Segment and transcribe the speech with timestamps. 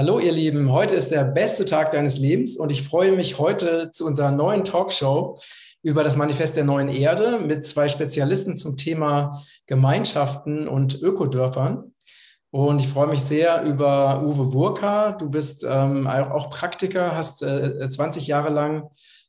[0.00, 3.90] Hallo ihr Lieben, heute ist der beste Tag deines Lebens und ich freue mich heute
[3.90, 5.38] zu unserer neuen Talkshow
[5.82, 9.30] über das Manifest der neuen Erde mit zwei Spezialisten zum Thema
[9.66, 11.92] Gemeinschaften und Ökodörfern.
[12.50, 15.12] Und ich freue mich sehr über Uwe Burka.
[15.12, 18.88] Du bist ähm, auch Praktiker, hast äh, 20 Jahre lang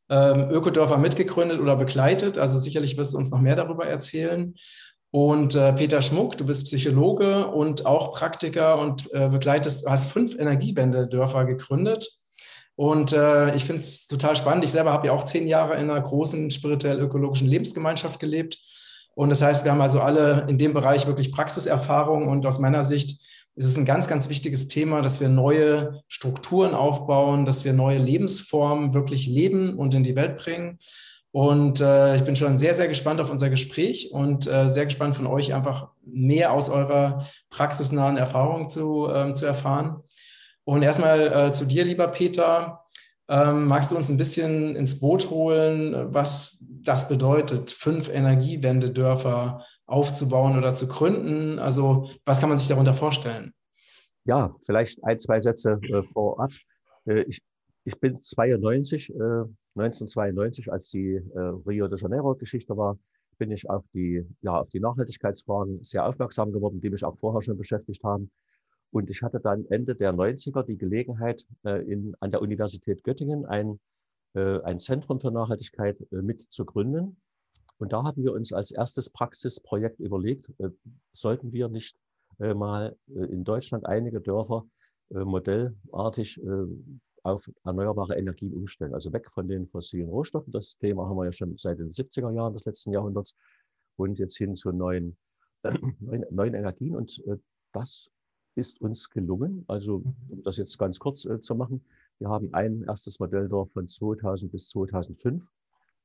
[0.10, 2.38] ähm, Ökodörfer mitgegründet oder begleitet.
[2.38, 4.56] Also sicherlich wirst du uns noch mehr darüber erzählen.
[5.12, 10.38] Und äh, Peter Schmuck, du bist Psychologe und auch Praktiker und äh, begleitest, hast fünf
[10.40, 12.10] Energiewende-Dörfer gegründet.
[12.76, 14.64] Und äh, ich finde es total spannend.
[14.64, 18.58] Ich selber habe ja auch zehn Jahre in einer großen spirituell-ökologischen Lebensgemeinschaft gelebt.
[19.14, 22.30] Und das heißt, wir haben also alle in dem Bereich wirklich Praxiserfahrung.
[22.30, 23.20] Und aus meiner Sicht
[23.56, 27.98] ist es ein ganz, ganz wichtiges Thema, dass wir neue Strukturen aufbauen, dass wir neue
[27.98, 30.80] Lebensformen wirklich leben und in die Welt bringen.
[31.32, 35.16] Und äh, ich bin schon sehr, sehr gespannt auf unser Gespräch und äh, sehr gespannt
[35.16, 40.04] von euch einfach mehr aus eurer praxisnahen Erfahrung zu, ähm, zu erfahren.
[40.66, 42.82] Und erstmal äh, zu dir, lieber Peter.
[43.30, 50.58] Ähm, magst du uns ein bisschen ins Boot holen, was das bedeutet, fünf Energiewendedörfer aufzubauen
[50.58, 51.58] oder zu gründen?
[51.60, 53.54] Also was kann man sich darunter vorstellen?
[54.26, 56.52] Ja, vielleicht ein, zwei Sätze äh, vorab.
[57.06, 57.40] Äh, ich,
[57.84, 59.12] ich bin 92,
[59.76, 62.98] 1992, äh, als die äh, Rio de Janeiro-Geschichte war,
[63.38, 67.42] bin ich auf die, ja, auf die Nachhaltigkeitsfragen sehr aufmerksam geworden, die mich auch vorher
[67.42, 68.30] schon beschäftigt haben.
[68.92, 73.46] Und ich hatte dann Ende der 90er die Gelegenheit, äh, in, an der Universität Göttingen
[73.46, 73.80] ein,
[74.36, 76.66] äh, ein Zentrum für Nachhaltigkeit äh, mit zu.
[76.66, 80.52] Und da haben wir uns als erstes Praxisprojekt überlegt,
[81.14, 81.98] sollten wir nicht
[82.38, 84.66] mal in Deutschland einige Dörfer
[85.10, 86.40] modellartig
[87.24, 88.94] auf erneuerbare Energien umstellen.
[88.94, 90.52] Also weg von den fossilen Rohstoffen.
[90.52, 93.36] Das Thema haben wir ja schon seit den 70er Jahren des letzten Jahrhunderts
[93.98, 95.18] und jetzt hin zu neuen,
[96.00, 96.96] neuen, neuen Energien.
[96.96, 97.22] Und
[97.74, 98.12] das
[98.56, 99.64] ist uns gelungen.
[99.68, 100.16] Also, mhm.
[100.30, 101.84] um das jetzt ganz kurz äh, zu machen,
[102.20, 105.44] wir haben ein erstes Modelldorf von 2000 bis 2005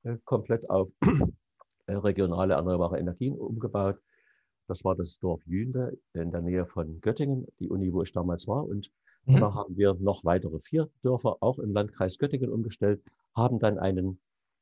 [0.04, 0.88] äh, komplett auf
[1.86, 4.00] äh, regionale erneuerbare Energien umgebaut.
[4.68, 8.48] Das war das Dorf Jünde in der Nähe von Göttingen, die Uni, wo ich damals
[8.48, 8.64] war.
[8.64, 8.90] Und
[9.26, 9.34] mhm.
[9.34, 13.02] danach haben wir noch weitere vier Dörfer auch im Landkreis Göttingen umgestellt,
[13.34, 14.18] haben dann einen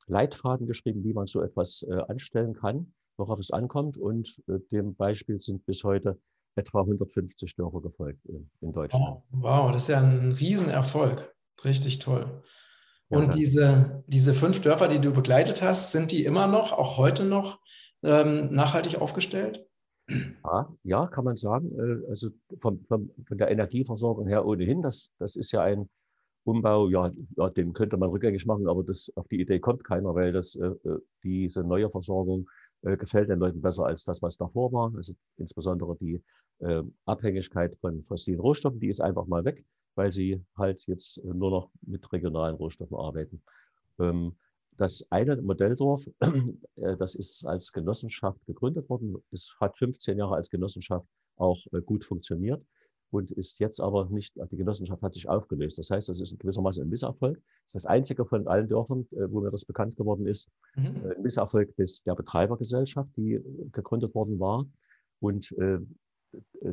[0.07, 3.97] Leitfaden geschrieben, wie man so etwas äh, anstellen kann, worauf es ankommt.
[3.97, 6.19] Und äh, dem Beispiel sind bis heute
[6.57, 9.05] etwa 150 Dörfer gefolgt in, in Deutschland.
[9.07, 11.35] Oh, wow, das ist ja ein Riesenerfolg.
[11.65, 12.43] Richtig toll.
[13.09, 16.97] Und ja, diese, diese fünf Dörfer, die du begleitet hast, sind die immer noch, auch
[16.97, 17.61] heute noch,
[18.03, 19.67] ähm, nachhaltig aufgestellt?
[20.83, 21.73] Ja, kann man sagen.
[21.79, 22.29] Äh, also
[22.61, 24.83] von, von, von der Energieversorgung her ohnehin.
[24.83, 25.89] Das, das ist ja ein
[26.45, 30.15] Umbau, ja, ja, den könnte man rückgängig machen, aber das, auf die Idee kommt keiner,
[30.15, 32.49] weil das, äh, äh diese neue Versorgung
[32.83, 34.93] gefällt den Leuten besser als das, was davor war.
[34.95, 36.23] Also insbesondere die
[36.59, 41.51] äh, Abhängigkeit von fossilen Rohstoffen, die ist einfach mal weg, weil sie halt jetzt nur
[41.51, 43.43] noch mit regionalen Rohstoffen arbeiten.
[43.99, 44.37] Ähm,
[44.77, 46.07] das eine Modelldorf,
[46.77, 51.81] äh, das ist als Genossenschaft gegründet worden, es hat 15 Jahre als Genossenschaft auch äh,
[51.81, 52.65] gut funktioniert
[53.11, 55.79] und ist jetzt aber nicht, die Genossenschaft hat sich aufgelöst.
[55.79, 57.37] Das heißt, das ist gewissermaßen ein Misserfolg.
[57.37, 61.03] Das ist das einzige von allen Dörfern, äh, wo mir das bekannt geworden ist, mhm.
[61.17, 63.41] Ein Misserfolg des, der Betreibergesellschaft, die
[63.73, 64.67] gegründet worden war.
[65.21, 65.79] Und äh,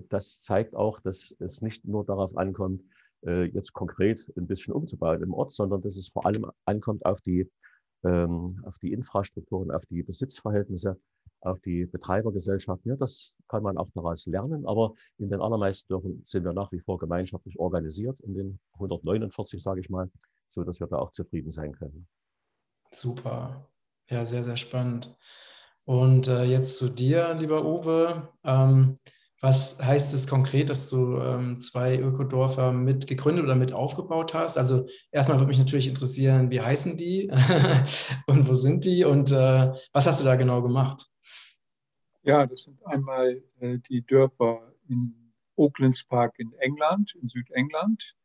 [0.10, 2.84] das zeigt auch, dass es nicht nur darauf ankommt,
[3.26, 7.22] äh, jetzt konkret ein bisschen umzubauen im Ort, sondern dass es vor allem ankommt auf
[7.22, 7.50] die,
[8.04, 10.98] ähm, auf die Infrastrukturen, auf die Besitzverhältnisse
[11.42, 12.92] auf die Betreibergesellschaften.
[12.92, 16.72] Ja, das kann man auch daraus lernen, aber in den allermeisten Dörfern sind wir nach
[16.72, 20.10] wie vor gemeinschaftlich organisiert, in den 149, sage ich mal,
[20.48, 22.08] so dass wir da auch zufrieden sein können.
[22.92, 23.68] Super.
[24.10, 25.16] Ja, sehr, sehr spannend.
[25.86, 28.30] Und äh, jetzt zu dir, lieber Uwe.
[28.44, 29.00] Ähm,
[29.42, 34.56] was heißt es konkret, dass du ähm, zwei Ökodorfer mit gegründet oder mit aufgebaut hast?
[34.58, 37.32] Also erstmal würde mich natürlich interessieren, wie heißen die
[38.28, 41.08] und wo sind die und äh, was hast du da genau gemacht?
[42.22, 48.16] Ja, das sind einmal äh, die Dörfer in Oaklands Park in England, in Südengland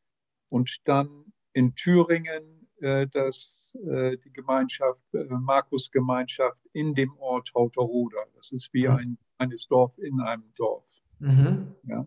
[0.50, 8.18] und dann in Thüringen äh, das, äh, die Gemeinschaft, äh, Markus-Gemeinschaft in dem Ort Hauterroda.
[8.34, 8.96] Das ist wie mhm.
[8.96, 11.00] ein kleines Dorf in einem Dorf.
[11.18, 11.74] Mhm.
[11.84, 12.06] Ja.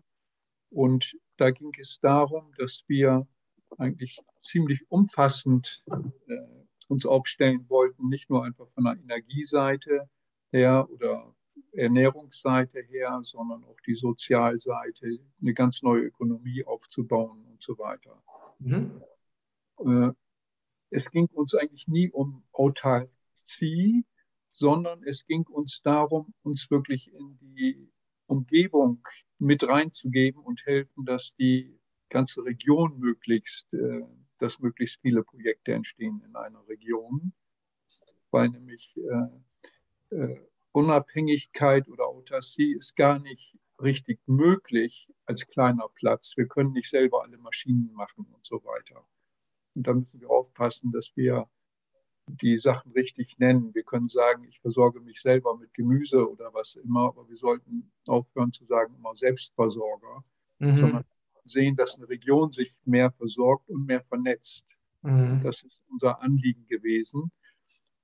[0.70, 3.26] Und da ging es darum, dass wir
[3.78, 5.82] eigentlich ziemlich umfassend
[6.28, 6.36] äh,
[6.88, 10.08] uns aufstellen wollten, nicht nur einfach von der Energieseite
[10.50, 11.34] her oder
[11.72, 18.22] Ernährungsseite her, sondern auch die Sozialseite, eine ganz neue Ökonomie aufzubauen und so weiter.
[18.58, 19.02] Mhm.
[19.78, 20.12] Äh,
[20.90, 24.04] es ging uns eigentlich nie um Autarkie,
[24.52, 27.88] sondern es ging uns darum, uns wirklich in die
[28.30, 29.06] Umgebung
[29.38, 31.78] mit reinzugeben und helfen, dass die
[32.08, 34.02] ganze Region möglichst, äh,
[34.38, 37.32] dass möglichst viele Projekte entstehen in einer Region,
[38.30, 38.96] weil nämlich
[40.10, 40.40] äh, äh,
[40.72, 46.36] Unabhängigkeit oder Autarcie ist gar nicht richtig möglich als kleiner Platz.
[46.36, 49.04] Wir können nicht selber alle Maschinen machen und so weiter.
[49.74, 51.48] Und da müssen wir aufpassen, dass wir
[52.30, 53.74] die Sachen richtig nennen.
[53.74, 57.90] Wir können sagen, ich versorge mich selber mit Gemüse oder was immer, aber wir sollten
[58.06, 60.24] aufhören zu sagen, immer Selbstversorger,
[60.58, 60.76] mhm.
[60.76, 61.04] sondern
[61.44, 64.66] sehen, dass eine Region sich mehr versorgt und mehr vernetzt.
[65.02, 65.42] Mhm.
[65.42, 67.30] Das ist unser Anliegen gewesen.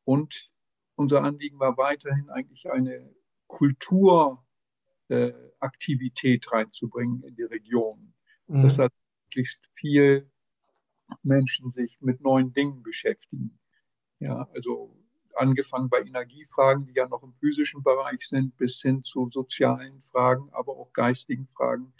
[0.05, 0.51] Und
[0.95, 3.15] unser Anliegen war weiterhin eigentlich eine
[3.47, 8.15] Kulturaktivität äh, reinzubringen in die Region.
[8.47, 8.69] Mhm.
[8.69, 8.93] Das hat
[9.27, 10.31] möglichst viel
[11.23, 13.59] Menschen sich mit neuen Dingen beschäftigen.
[14.21, 14.95] Ja, also
[15.35, 20.49] angefangen bei Energiefragen, die ja noch im physischen Bereich sind, bis hin zu sozialen Fragen,
[20.53, 21.93] aber auch geistigen Fragen.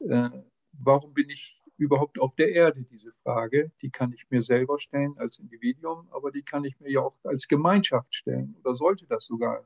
[0.00, 0.30] Äh,
[0.72, 2.84] warum bin ich überhaupt auf der Erde?
[2.84, 6.90] Diese Frage, die kann ich mir selber stellen als Individuum, aber die kann ich mir
[6.90, 9.64] ja auch als Gemeinschaft stellen oder sollte das sogar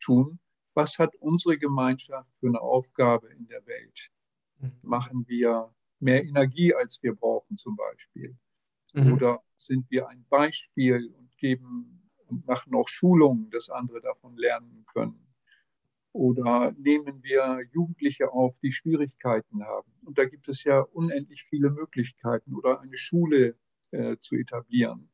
[0.00, 0.38] tun.
[0.74, 4.10] Was hat unsere Gemeinschaft für eine Aufgabe in der Welt?
[4.58, 4.72] Mhm.
[4.82, 8.36] Machen wir mehr Energie, als wir brauchen zum Beispiel?
[8.92, 9.14] Mhm.
[9.14, 14.84] Oder sind wir ein Beispiel und geben und machen auch Schulungen, dass andere davon lernen
[14.92, 15.26] können?
[16.12, 19.90] Oder nehmen wir Jugendliche auf, die Schwierigkeiten haben?
[20.04, 23.56] Und da gibt es ja unendlich viele Möglichkeiten oder eine Schule
[23.92, 25.10] äh, zu etablieren.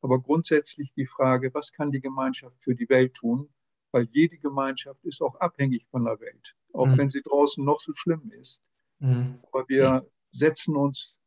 [0.00, 3.48] Aber grundsätzlich die Frage, was kann die Gemeinschaft für die Welt tun?
[3.92, 6.98] Weil jede Gemeinschaft ist auch abhängig von der Welt, auch mhm.
[6.98, 8.60] wenn sie draußen noch so schlimm ist.
[8.98, 9.38] Mhm.
[9.50, 11.20] Aber wir setzen uns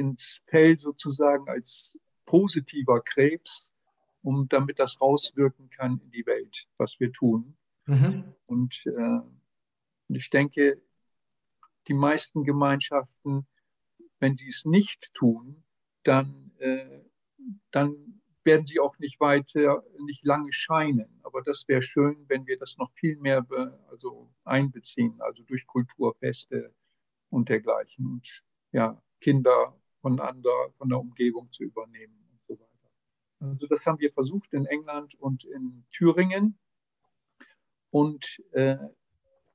[0.00, 3.70] ins Feld sozusagen als positiver Krebs,
[4.22, 7.56] um damit das rauswirken kann in die Welt, was wir tun.
[7.86, 8.34] Mhm.
[8.46, 9.20] Und, äh,
[10.08, 10.82] ich denke,
[11.86, 13.46] die meisten Gemeinschaften,
[14.20, 15.62] wenn sie es nicht tun,
[16.02, 17.00] dann, äh,
[17.70, 21.20] dann werden sie auch nicht weiter, nicht lange scheinen.
[21.22, 25.66] Aber das wäre schön, wenn wir das noch viel mehr be, also einbeziehen, also durch
[25.66, 26.74] Kulturfeste
[27.28, 28.06] und dergleichen.
[28.06, 32.90] Und ja, Kinder voneinander, von der Umgebung zu übernehmen und so weiter.
[33.40, 36.58] Also das haben wir versucht in England und in Thüringen.
[37.90, 38.76] Und äh,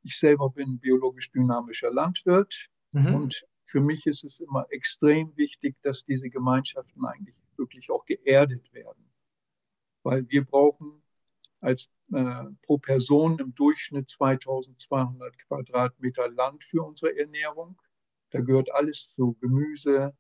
[0.04, 3.16] ich selber bin biologisch dynamischer Landwirt mhm.
[3.16, 8.72] und für mich ist es immer extrem wichtig, dass diese Gemeinschaften eigentlich wirklich auch geerdet
[8.74, 9.12] werden.
[10.04, 11.02] Weil wir brauchen
[11.62, 17.82] als äh, pro Person im Durchschnitt 2200 Quadratmeter Land für unsere Ernährung.
[18.30, 20.16] Da gehört alles zu Gemüse,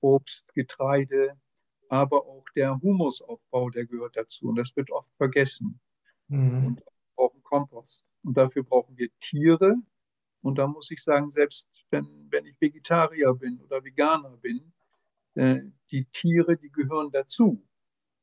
[0.00, 1.36] Obst, Getreide,
[1.88, 4.48] aber auch der Humusaufbau, der gehört dazu.
[4.48, 5.80] Und das wird oft vergessen.
[6.28, 6.66] Mhm.
[6.66, 8.04] Und wir brauchen Kompost.
[8.22, 9.74] Und dafür brauchen wir Tiere.
[10.42, 14.72] Und da muss ich sagen, selbst wenn, wenn ich Vegetarier bin oder Veganer bin,
[15.34, 15.60] äh,
[15.90, 17.62] die Tiere, die gehören dazu,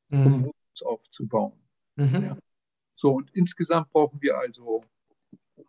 [0.08, 0.26] mhm.
[0.26, 1.60] um Humus aufzubauen.
[1.96, 2.22] Mhm.
[2.22, 2.38] Ja.
[2.96, 4.82] So, und insgesamt brauchen wir also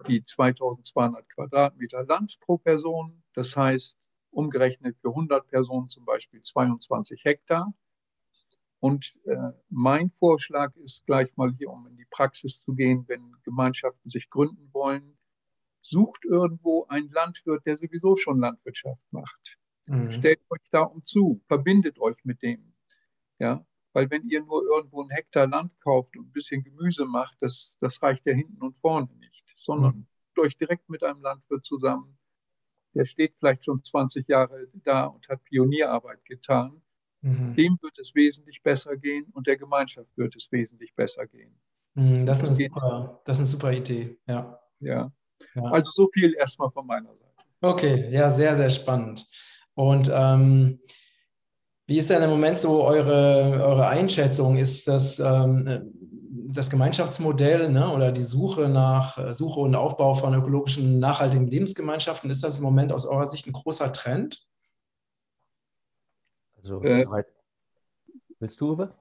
[0.08, 3.24] die 2200 Quadratmeter Land pro Person.
[3.34, 3.98] Das heißt,
[4.32, 7.74] umgerechnet für 100 Personen zum Beispiel 22 Hektar.
[8.80, 13.36] Und äh, mein Vorschlag ist gleich mal hier, um in die Praxis zu gehen, wenn
[13.44, 15.18] Gemeinschaften sich gründen wollen,
[15.82, 19.58] sucht irgendwo einen Landwirt, der sowieso schon Landwirtschaft macht.
[19.88, 20.12] Mhm.
[20.12, 22.74] Stellt euch da um zu, verbindet euch mit dem.
[23.40, 27.38] Ja, weil wenn ihr nur irgendwo einen Hektar Land kauft und ein bisschen Gemüse macht,
[27.40, 30.42] das, das reicht ja hinten und vorne nicht, sondern mhm.
[30.42, 32.19] euch direkt mit einem Landwirt zusammen,
[32.94, 36.82] der steht vielleicht schon 20 Jahre da und hat Pionierarbeit getan.
[37.22, 37.54] Mhm.
[37.56, 41.54] Dem wird es wesentlich besser gehen und der Gemeinschaft wird es wesentlich besser gehen.
[41.96, 44.60] Mhm, das, ist eine super, das ist eine super Idee, ja.
[44.80, 45.12] ja.
[45.56, 45.64] ja.
[45.64, 47.26] Also so viel erstmal von meiner Seite.
[47.62, 49.26] Okay, ja, sehr, sehr spannend.
[49.74, 50.80] Und ähm,
[51.88, 54.58] wie ist denn im Moment so eure, eure Einschätzung?
[54.58, 56.19] Ist das ähm,
[56.52, 62.30] das Gemeinschaftsmodell ne, oder die Suche nach äh, Suche und Aufbau von ökologischen, nachhaltigen Lebensgemeinschaften,
[62.30, 64.48] ist das im Moment aus eurer Sicht ein großer Trend?
[66.58, 67.06] Also, äh,
[68.40, 68.94] willst du, Uwe?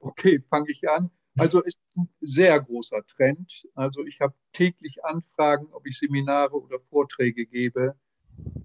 [0.00, 1.10] Okay, fange ich an.
[1.38, 3.66] Also es ist ein sehr großer Trend.
[3.74, 7.94] Also ich habe täglich Anfragen, ob ich Seminare oder Vorträge gebe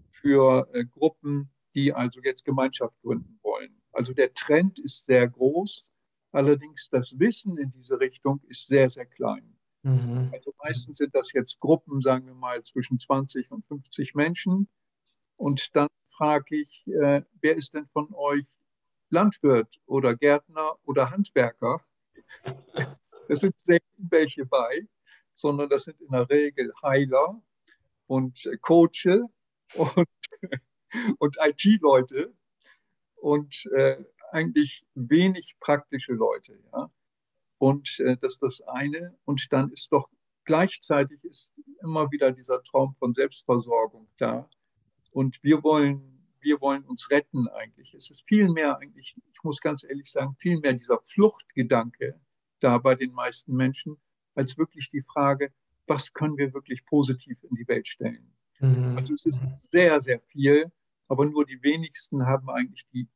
[0.10, 3.81] für äh, Gruppen, die also jetzt Gemeinschaft gründen wollen.
[3.91, 5.90] Also der Trend ist sehr groß.
[6.31, 9.55] Allerdings das Wissen in diese Richtung ist sehr, sehr klein.
[9.83, 10.29] Mhm.
[10.33, 14.67] Also meistens sind das jetzt Gruppen, sagen wir mal, zwischen 20 und 50 Menschen.
[15.38, 18.45] Und dann frage ich, äh, wer ist denn von euch
[19.09, 21.83] Landwirt oder Gärtner oder Handwerker?
[23.27, 24.85] Es sind selten welche bei,
[25.33, 27.41] sondern das sind in der Regel Heiler
[28.07, 29.29] und Coache
[29.75, 30.07] und
[31.19, 32.33] und IT-Leute
[33.15, 36.59] und äh, eigentlich wenig praktische Leute.
[36.73, 36.89] Ja?
[37.57, 39.17] Und äh, das ist das eine.
[39.25, 40.09] Und dann ist doch
[40.45, 44.50] gleichzeitig ist immer wieder dieser Traum von Selbstversorgung da.
[45.11, 47.93] Und wir wollen, wir wollen uns retten eigentlich.
[47.93, 52.19] Es ist viel mehr eigentlich, ich muss ganz ehrlich sagen, viel mehr dieser Fluchtgedanke
[52.59, 53.97] da bei den meisten Menschen,
[54.35, 55.51] als wirklich die Frage,
[55.88, 58.33] was können wir wirklich positiv in die Welt stellen.
[58.59, 58.97] Mhm.
[58.97, 60.71] Also es ist sehr, sehr viel,
[61.09, 63.07] aber nur die wenigsten haben eigentlich die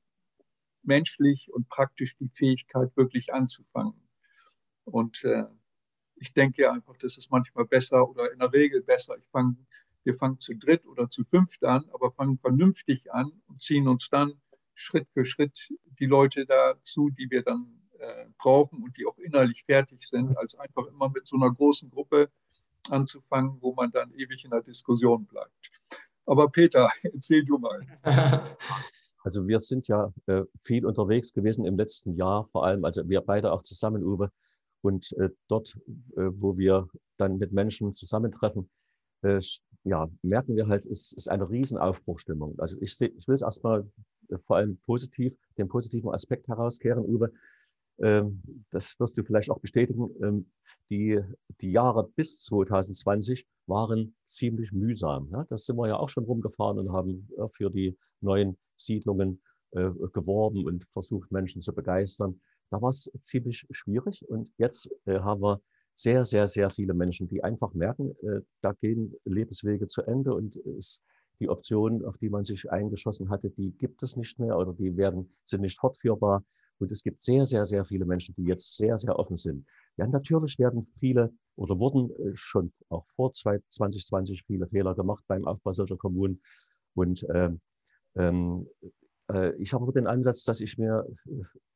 [0.87, 4.07] menschlich und praktisch die Fähigkeit, wirklich anzufangen.
[4.85, 5.45] Und äh,
[6.15, 9.17] ich denke einfach, das ist manchmal besser oder in der Regel besser.
[9.17, 9.57] Ich fang,
[10.03, 14.09] wir fangen zu dritt oder zu fünft an, aber fangen vernünftig an und ziehen uns
[14.09, 14.33] dann
[14.73, 19.63] Schritt für Schritt die Leute dazu, die wir dann äh, brauchen und die auch innerlich
[19.65, 22.29] fertig sind, als einfach immer mit so einer großen Gruppe
[22.89, 25.71] anzufangen, wo man dann ewig in der Diskussion bleibt.
[26.25, 27.85] Aber Peter, erzähl du mal.
[29.25, 33.21] Also wir sind ja äh, viel unterwegs gewesen im letzten Jahr, vor allem, also wir
[33.21, 34.31] beide auch zusammen, Uwe.
[34.81, 35.75] Und äh, dort,
[36.15, 38.69] äh, wo wir dann mit Menschen zusammentreffen,
[39.23, 39.41] äh,
[39.83, 42.59] ja, merken wir halt, es ist eine Riesenaufbruchstimmung.
[42.59, 43.89] Also ich, ich will es erstmal
[44.29, 47.33] äh, vor allem positiv, den positiven Aspekt herauskehren, Uwe.
[47.97, 50.11] Ähm, das wirst du vielleicht auch bestätigen.
[50.21, 50.51] Ähm,
[50.91, 51.19] die,
[51.61, 55.29] die Jahre bis 2020 waren ziemlich mühsam.
[55.31, 55.47] Ja?
[55.49, 59.41] Das sind wir ja auch schon rumgefahren und haben für die neuen Siedlungen
[59.71, 62.39] äh, geworben und versucht, Menschen zu begeistern.
[62.69, 65.61] Da war es ziemlich schwierig und jetzt äh, haben wir
[65.95, 70.55] sehr, sehr, sehr viele Menschen, die einfach merken, äh, da gehen Lebenswege zu Ende und
[70.55, 71.01] es,
[71.39, 74.95] die Optionen, auf die man sich eingeschossen hatte, die gibt es nicht mehr oder die
[74.95, 76.43] werden, sind nicht fortführbar.
[76.77, 79.65] Und es gibt sehr, sehr, sehr viele Menschen, die jetzt sehr, sehr offen sind.
[79.97, 85.45] Ja, natürlich werden viele oder wurden äh, schon auch vor 2020 viele Fehler gemacht beim
[85.45, 86.41] Aufbau solcher Kommunen.
[86.93, 87.61] Und ähm,
[88.15, 88.67] ähm,
[89.31, 91.05] äh, ich habe den Ansatz, dass ich mir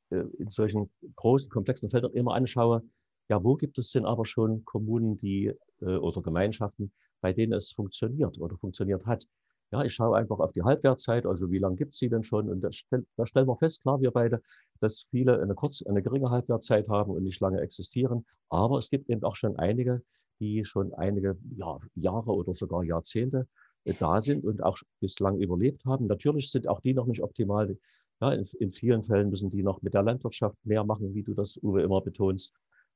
[0.10, 2.84] äh, in solchen großen, komplexen Feldern immer anschaue,
[3.30, 6.92] ja, wo gibt es denn aber schon Kommunen, die äh, oder Gemeinschaften,
[7.22, 9.28] bei denen es funktioniert oder funktioniert hat.
[9.72, 12.50] Ja, ich schaue einfach auf die Halbwertzeit, also wie lange gibt es sie denn schon?
[12.50, 14.42] Und da, stell, da stellen wir fest, klar, wir beide,
[14.80, 18.26] dass viele eine kurz, eine geringe Halbwertzeit haben und nicht lange existieren.
[18.50, 20.02] Aber es gibt eben auch schon einige,
[20.40, 23.46] die schon einige ja, Jahre oder sogar Jahrzehnte äh,
[23.86, 26.08] da sind und auch bislang überlebt haben.
[26.08, 27.78] Natürlich sind auch die noch nicht optimal.
[28.22, 31.34] Ja, in, in vielen Fällen müssen die noch mit der Landwirtschaft mehr machen, wie du
[31.34, 32.54] das, Uwe, immer betonst.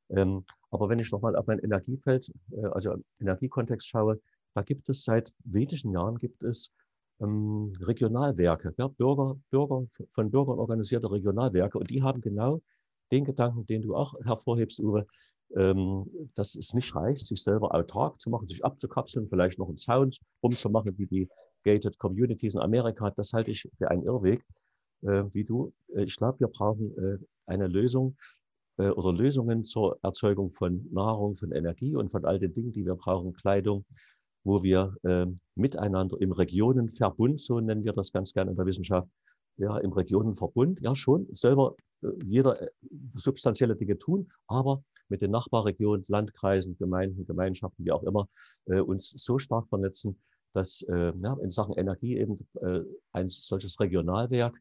[0.09, 4.19] Ähm, aber wenn ich nochmal auf mein Energiefeld, äh, also Energiekontext schaue,
[4.53, 6.71] da gibt es seit wenigen Jahren gibt es
[7.21, 11.79] ähm, Regionalwerke, ja, Bürger, Bürger, von Bürgern organisierte Regionalwerke.
[11.79, 12.61] Und die haben genau
[13.11, 15.05] den Gedanken, den du auch hervorhebst, Uwe,
[15.55, 16.05] ähm,
[16.35, 20.19] dass es nicht reicht, sich selber autark zu machen, sich abzukapseln, vielleicht noch einen Sound
[20.41, 21.29] rumzumachen, wie die
[21.63, 23.11] Gated Communities in Amerika.
[23.11, 24.43] Das halte ich für einen Irrweg,
[25.01, 25.73] äh, wie du.
[25.95, 28.15] Äh, ich glaube, wir brauchen äh, eine Lösung,
[28.77, 32.85] äh, oder Lösungen zur Erzeugung von Nahrung, von Energie und von all den Dingen, die
[32.85, 33.85] wir brauchen, Kleidung,
[34.43, 39.07] wo wir äh, miteinander im Regionenverbund, so nennen wir das ganz gerne in der Wissenschaft,
[39.57, 42.69] ja, im Regionenverbund, ja schon, selber äh, jeder äh,
[43.15, 48.27] substanzielle Dinge tun, aber mit den Nachbarregionen, Landkreisen, Gemeinden, Gemeinschaften, wie auch immer,
[48.65, 50.17] äh, uns so stark vernetzen,
[50.53, 52.81] dass äh, ja, in Sachen Energie eben äh,
[53.11, 54.55] ein solches Regionalwerk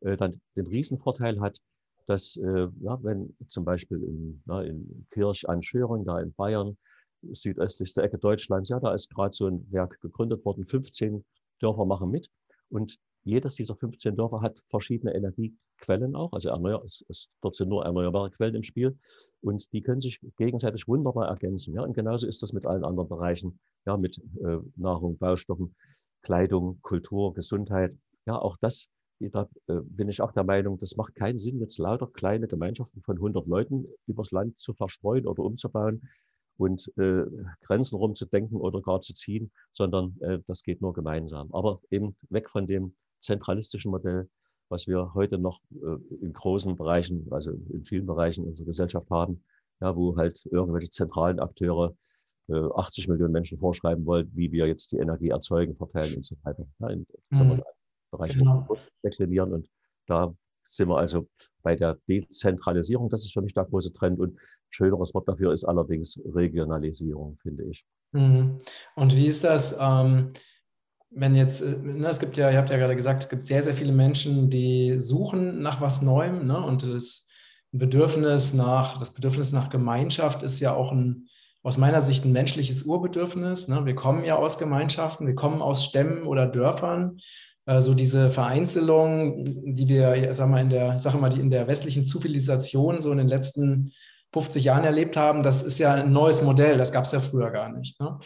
[0.00, 1.58] äh, dann den Riesenvorteil hat,
[2.06, 6.76] dass äh, ja, wenn zum Beispiel in, na, in Kirch an Schöring, da in Bayern,
[7.22, 10.66] südöstlichste Ecke Deutschlands, ja, da ist gerade so ein Werk gegründet worden.
[10.66, 11.24] 15
[11.60, 12.30] Dörfer machen mit.
[12.70, 16.32] Und jedes dieser 15 Dörfer hat verschiedene Energiequellen auch.
[16.32, 18.98] Also erneuer, es, es, dort sind nur erneuerbare Quellen im Spiel.
[19.40, 21.74] Und die können sich gegenseitig wunderbar ergänzen.
[21.74, 23.58] Ja, und genauso ist das mit allen anderen Bereichen.
[23.86, 25.74] Ja, mit äh, Nahrung, Baustoffen,
[26.22, 27.96] Kleidung, Kultur, Gesundheit.
[28.26, 28.88] Ja, auch das
[29.28, 33.02] da äh, bin ich auch der Meinung, das macht keinen Sinn, jetzt lauter kleine Gemeinschaften
[33.02, 36.08] von 100 Leuten übers Land zu verstreuen oder umzubauen
[36.56, 37.24] und äh,
[37.62, 41.52] Grenzen rumzudenken oder gar zu ziehen, sondern äh, das geht nur gemeinsam.
[41.52, 44.28] Aber eben weg von dem zentralistischen Modell,
[44.68, 49.44] was wir heute noch äh, in großen Bereichen, also in vielen Bereichen unserer Gesellschaft haben,
[49.80, 51.94] ja, wo halt irgendwelche zentralen Akteure
[52.48, 56.36] 80 äh, Millionen Menschen vorschreiben wollen, wie wir jetzt die Energie erzeugen, verteilen und so
[56.42, 56.66] weiter.
[56.80, 57.62] Ja, in, mhm.
[58.10, 58.66] Bereich genau.
[59.04, 59.68] deklinieren und
[60.06, 60.34] da
[60.64, 61.28] sind wir also
[61.62, 63.08] bei der Dezentralisierung.
[63.08, 64.18] Das ist für mich der große Trend.
[64.18, 67.84] Und ein schöneres Wort dafür ist allerdings Regionalisierung, finde ich.
[68.12, 68.60] Mhm.
[68.96, 70.32] Und wie ist das, ähm,
[71.10, 73.62] wenn jetzt, äh, ne, es gibt ja, ihr habt ja gerade gesagt, es gibt sehr,
[73.62, 76.46] sehr viele Menschen, die suchen nach was Neuem.
[76.46, 76.62] Ne?
[76.62, 77.28] Und das
[77.72, 81.28] Bedürfnis nach, das Bedürfnis nach Gemeinschaft ist ja auch ein,
[81.62, 83.68] aus meiner Sicht ein menschliches Urbedürfnis.
[83.68, 83.84] Ne?
[83.84, 87.18] Wir kommen ja aus Gemeinschaften, wir kommen aus Stämmen oder Dörfern
[87.66, 92.04] Also diese Vereinzelung, die wir, sag mal, in der, sag mal, die in der westlichen
[92.04, 93.92] Zivilisation so in den letzten
[94.32, 97.50] 50 Jahren erlebt haben, das ist ja ein neues Modell, das gab es ja früher
[97.50, 98.00] gar nicht.
[98.00, 98.18] Ne?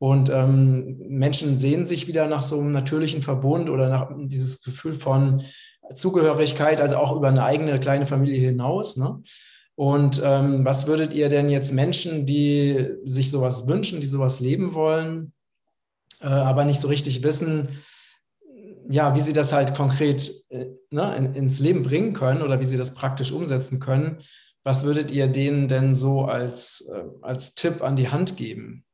[0.00, 4.94] Und ähm, Menschen sehen sich wieder nach so einem natürlichen Verbund oder nach dieses Gefühl
[4.94, 5.42] von
[5.94, 8.96] Zugehörigkeit, also auch über eine eigene kleine Familie hinaus.
[8.96, 9.22] Ne?
[9.74, 14.72] Und ähm, was würdet ihr denn jetzt Menschen, die sich sowas wünschen, die sowas leben
[14.72, 15.34] wollen,
[16.20, 17.68] äh, aber nicht so richtig wissen,
[18.88, 22.66] ja, wie sie das halt konkret äh, ne, in, ins Leben bringen können oder wie
[22.66, 24.22] sie das praktisch umsetzen können,
[24.62, 28.86] was würdet ihr denen denn so als, äh, als Tipp an die Hand geben?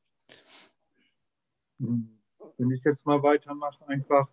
[1.78, 2.18] Hm.
[2.58, 4.28] Wenn ich jetzt mal weitermache, einfach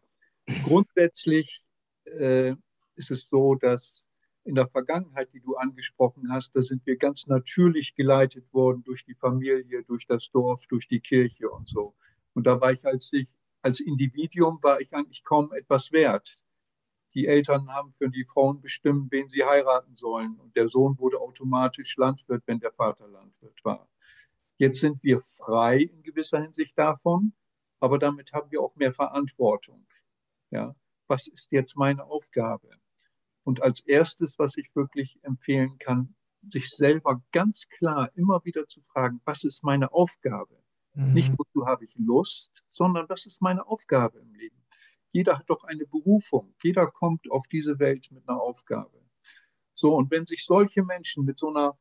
[0.64, 1.64] grundsätzlich
[2.06, 2.56] äh,
[2.96, 4.06] ist es so, dass
[4.46, 9.06] in der Vergangenheit, die du angesprochen hast, da sind wir ganz natürlich geleitet worden durch
[9.06, 11.96] die Familie, durch das Dorf, durch die Kirche und so.
[12.34, 13.28] Und da war ich als ich
[13.62, 16.44] als Individuum war ich eigentlich kaum etwas wert.
[17.14, 20.36] Die Eltern haben für die Frauen bestimmt, wen sie heiraten sollen.
[20.38, 23.88] Und der Sohn wurde automatisch Landwirt, wenn der Vater Landwirt war.
[24.64, 27.34] Jetzt sind wir frei in gewisser Hinsicht davon,
[27.82, 29.86] aber damit haben wir auch mehr Verantwortung.
[30.52, 30.74] Ja,
[31.10, 32.70] was ist jetzt meine Aufgabe?
[33.44, 36.16] Und als erstes, was ich wirklich empfehlen kann,
[36.50, 40.58] sich selber ganz klar immer wieder zu fragen, was ist meine Aufgabe?
[40.94, 41.12] Mhm.
[41.12, 44.64] Nicht, wozu habe ich Lust, sondern was ist meine Aufgabe im Leben?
[45.12, 46.56] Jeder hat doch eine Berufung.
[46.64, 49.04] Jeder kommt auf diese Welt mit einer Aufgabe.
[49.76, 51.78] So, und wenn sich solche Menschen mit so einer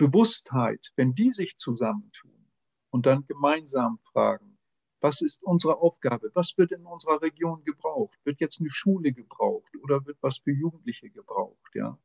[0.00, 2.46] Bewusstheit, wenn die sich zusammentun
[2.88, 4.58] und dann gemeinsam fragen,
[5.02, 6.30] was ist unsere Aufgabe?
[6.32, 8.18] Was wird in unserer Region gebraucht?
[8.24, 11.74] Wird jetzt eine Schule gebraucht oder wird was für Jugendliche gebraucht?
[11.74, 11.98] Ja,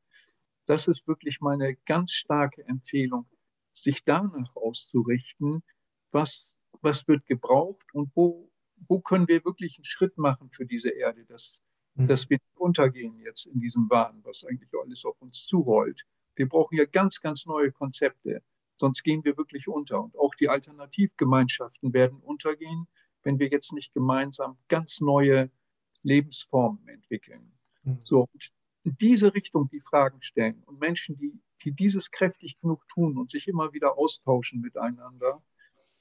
[0.66, 3.27] das ist wirklich meine ganz starke Empfehlung,
[3.74, 5.64] sich danach auszurichten,
[6.12, 8.51] was, was wird gebraucht und wo,
[8.90, 11.62] wo können wir wirklich einen Schritt machen für diese Erde, dass,
[11.94, 12.08] mhm.
[12.08, 16.05] dass wir untergehen jetzt in diesem Wahn, was eigentlich alles auf uns zurollt.
[16.36, 18.42] Wir brauchen ja ganz, ganz neue Konzepte
[18.78, 20.04] sonst gehen wir wirklich unter.
[20.04, 22.88] Und auch die Alternativgemeinschaften werden untergehen,
[23.24, 25.50] wenn wir jetzt nicht gemeinsam ganz neue
[26.04, 27.52] Lebensformen entwickeln.
[27.84, 28.00] Mhm.
[28.04, 28.52] So, und
[28.84, 33.32] in diese Richtung die Fragen stellen und Menschen, die, die dieses kräftig genug tun und
[33.32, 35.42] sich immer wieder austauschen miteinander,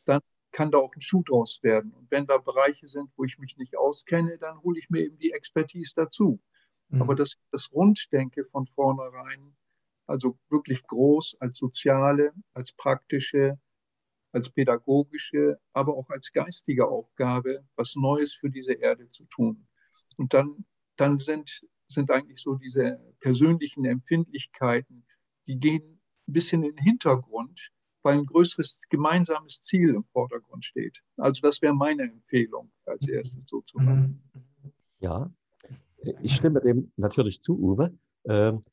[0.04, 0.20] dann
[0.52, 1.92] kann da auch ein Schuh draus werden.
[1.92, 5.18] Und wenn da Bereiche sind, wo ich mich nicht auskenne, dann hole ich mir eben
[5.18, 6.40] die Expertise dazu.
[6.88, 7.02] Mhm.
[7.02, 9.56] Aber das, das Runddenke von vornherein,
[10.06, 13.58] also wirklich groß als soziale, als praktische,
[14.32, 19.66] als pädagogische, aber auch als geistige Aufgabe, was Neues für diese Erde zu tun.
[20.16, 20.64] Und dann,
[20.96, 25.04] dann sind, sind eigentlich so diese persönlichen Empfindlichkeiten,
[25.46, 27.70] die gehen ein bisschen in den Hintergrund,
[28.02, 31.00] weil ein größeres gemeinsames Ziel im Vordergrund steht.
[31.16, 34.22] Also das wäre meine Empfehlung als erstes so zu machen.
[34.98, 35.30] Ja,
[36.22, 37.96] ich stimme dem natürlich zu, Uwe.
[38.26, 38.70] Ähm, äh,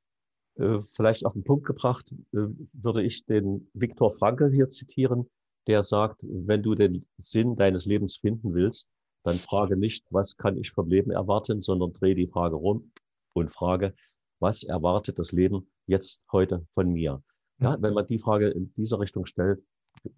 [0.93, 5.29] vielleicht auf den Punkt gebracht, äh, würde ich den Viktor Frankl hier zitieren,
[5.67, 8.87] der sagt, wenn du den Sinn deines Lebens finden willst,
[9.23, 12.91] dann frage nicht, was kann ich vom Leben erwarten, sondern dreh die Frage rum
[13.33, 13.93] und frage,
[14.39, 17.21] was erwartet das Leben jetzt heute von mir?
[17.59, 19.61] Ja, wenn man die Frage in dieser Richtung stellt,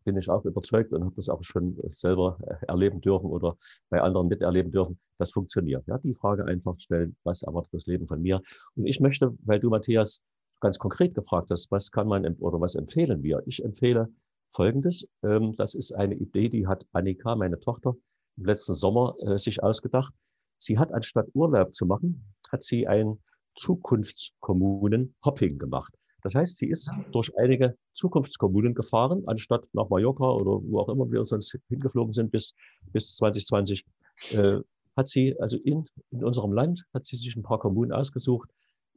[0.05, 3.57] bin ich auch überzeugt und habe das auch schon selber erleben dürfen oder
[3.89, 4.99] bei anderen miterleben dürfen.
[5.17, 5.85] Das funktioniert.
[5.87, 8.41] Ja, die Frage einfach stellen, was erwartet das Leben von mir?
[8.75, 10.23] Und ich möchte, weil du, Matthias,
[10.63, 13.43] ganz konkret gefragt hast, was kann man oder was empfehlen wir?
[13.45, 14.09] Ich empfehle
[14.51, 15.07] Folgendes.
[15.21, 17.97] Ähm, das ist eine Idee, die hat Annika, meine Tochter,
[18.37, 20.13] im letzten Sommer äh, sich ausgedacht.
[20.59, 23.19] Sie hat anstatt Urlaub zu machen, hat sie ein
[23.55, 25.93] Zukunftskommunen-Hopping gemacht.
[26.21, 31.11] Das heißt, sie ist durch einige Zukunftskommunen gefahren, anstatt nach Mallorca oder wo auch immer
[31.11, 32.53] wir sonst hingeflogen sind bis,
[32.93, 33.85] bis 2020.
[34.31, 34.59] Äh,
[34.95, 38.49] hat sie, also in, in unserem Land, hat sie sich ein paar Kommunen ausgesucht,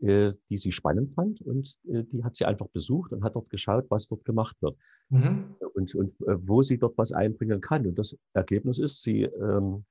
[0.03, 3.49] äh, die sie spannend fand und äh, die hat sie einfach besucht und hat dort
[3.49, 4.77] geschaut, was dort gemacht wird
[5.09, 5.57] mhm.
[5.73, 7.87] und, und äh, wo sie dort was einbringen kann.
[7.87, 9.87] Und das Ergebnis ist, sie ähm,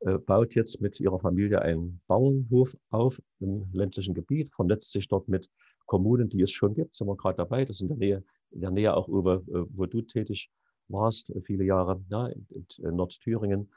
[0.00, 5.28] äh, baut jetzt mit ihrer Familie einen Bauernhof auf im ländlichen Gebiet, vernetzt sich dort
[5.28, 5.50] mit
[5.84, 7.66] Kommunen, die es schon gibt, sind wir gerade dabei.
[7.66, 9.42] Das ist in der Nähe, in der Nähe auch, Uwe,
[9.74, 10.50] wo du tätig
[10.88, 12.46] warst, viele Jahre, ja, in,
[12.78, 13.70] in Nordthüringen.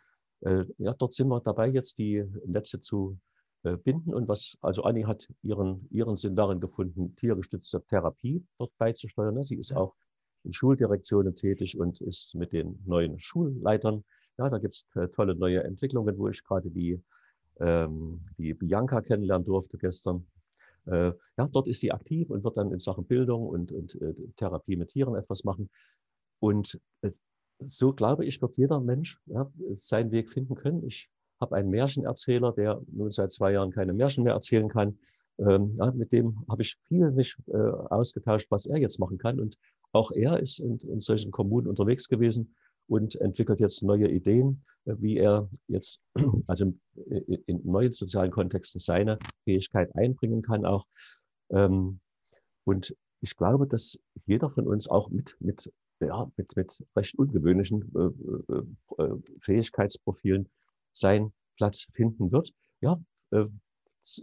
[0.77, 3.32] Ja, dort sind wir dabei, jetzt die Netze zu äh,
[3.63, 4.13] binden.
[4.13, 9.35] Und was, also Anni hat ihren, ihren Sinn darin gefunden, tiergestützte Therapie dort beizusteuern.
[9.35, 9.43] Ne?
[9.43, 9.95] Sie ist auch
[10.43, 14.03] in Schuldirektionen tätig und ist mit den neuen Schulleitern.
[14.37, 17.01] Ja, da gibt es äh, tolle neue Entwicklungen, wo ich gerade die,
[17.59, 20.27] ähm, die Bianca kennenlernen durfte gestern.
[20.85, 24.13] Äh, ja, dort ist sie aktiv und wird dann in Sachen Bildung und, und äh,
[24.35, 25.69] Therapie mit Tieren etwas machen.
[26.39, 27.21] Und es,
[27.59, 30.83] so glaube ich, wird jeder Mensch ja, seinen Weg finden können.
[30.85, 31.09] Ich
[31.43, 34.97] habe einen Märchenerzähler, der nun seit zwei Jahren keine Märchen mehr erzählen kann.
[35.37, 39.39] Ähm, ja, mit dem habe ich viel mich äh, ausgetauscht, was er jetzt machen kann.
[39.39, 39.57] Und
[39.91, 42.55] auch er ist in, in solchen Kommunen unterwegs gewesen
[42.87, 46.01] und entwickelt jetzt neue Ideen, äh, wie er jetzt
[46.47, 46.73] also
[47.45, 50.85] in, neuen sozialen Kontexten seine Fähigkeit einbringen kann auch.
[51.51, 51.99] Ähm,
[52.65, 57.91] und ich glaube, dass jeder von uns auch mit, mit, ja, mit, mit recht ungewöhnlichen
[57.95, 60.49] äh, äh Fähigkeitsprofilen
[60.93, 62.51] seinen Platz finden wird.
[62.81, 62.99] Ja,
[63.31, 63.45] äh,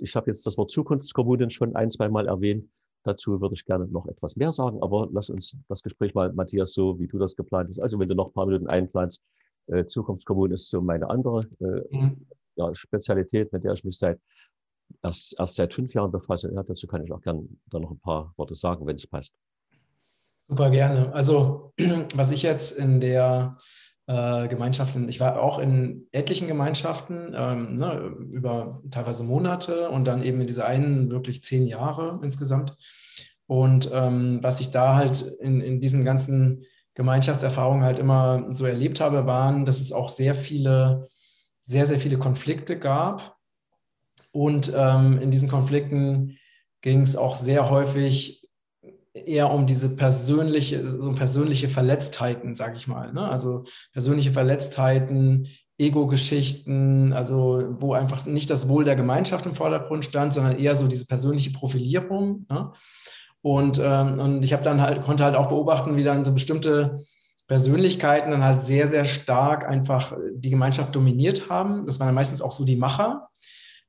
[0.00, 2.68] ich habe jetzt das Wort Zukunftskommunen schon ein, zwei Mal erwähnt.
[3.02, 6.74] Dazu würde ich gerne noch etwas mehr sagen, aber lass uns das Gespräch mal, Matthias,
[6.74, 7.80] so wie du das geplant hast.
[7.80, 9.22] Also wenn du noch ein paar Minuten einplanst,
[9.68, 12.26] äh, Zukunftskommunen ist so meine andere äh, mhm.
[12.56, 14.20] ja, Spezialität, mit der ich mich seit
[15.02, 16.52] erst, erst seit fünf Jahren befasse.
[16.52, 19.32] Ja, dazu kann ich auch gerne da noch ein paar Worte sagen, wenn es passt.
[20.48, 21.12] Super gerne.
[21.14, 21.72] Also
[22.14, 23.56] was ich jetzt in der
[24.10, 25.08] äh, Gemeinschaften.
[25.08, 30.48] Ich war auch in etlichen Gemeinschaften ähm, ne, über teilweise Monate und dann eben in
[30.48, 32.76] dieser einen wirklich zehn Jahre insgesamt.
[33.46, 39.00] Und ähm, was ich da halt in, in diesen ganzen Gemeinschaftserfahrungen halt immer so erlebt
[39.00, 41.06] habe, waren, dass es auch sehr viele,
[41.60, 43.36] sehr, sehr viele Konflikte gab.
[44.32, 46.36] Und ähm, in diesen Konflikten
[46.80, 48.39] ging es auch sehr häufig
[49.26, 53.12] eher um diese persönliche, so persönliche Verletztheiten, sage ich mal.
[53.12, 53.28] Ne?
[53.28, 60.32] Also persönliche Verletztheiten, Ego-Geschichten, also wo einfach nicht das Wohl der Gemeinschaft im Vordergrund stand,
[60.32, 62.46] sondern eher so diese persönliche Profilierung.
[62.50, 62.72] Ne?
[63.42, 67.00] Und, ähm, und ich habe dann halt, konnte halt auch beobachten, wie dann so bestimmte
[67.48, 71.86] Persönlichkeiten dann halt sehr, sehr stark einfach die Gemeinschaft dominiert haben.
[71.86, 73.29] Das waren dann meistens auch so die Macher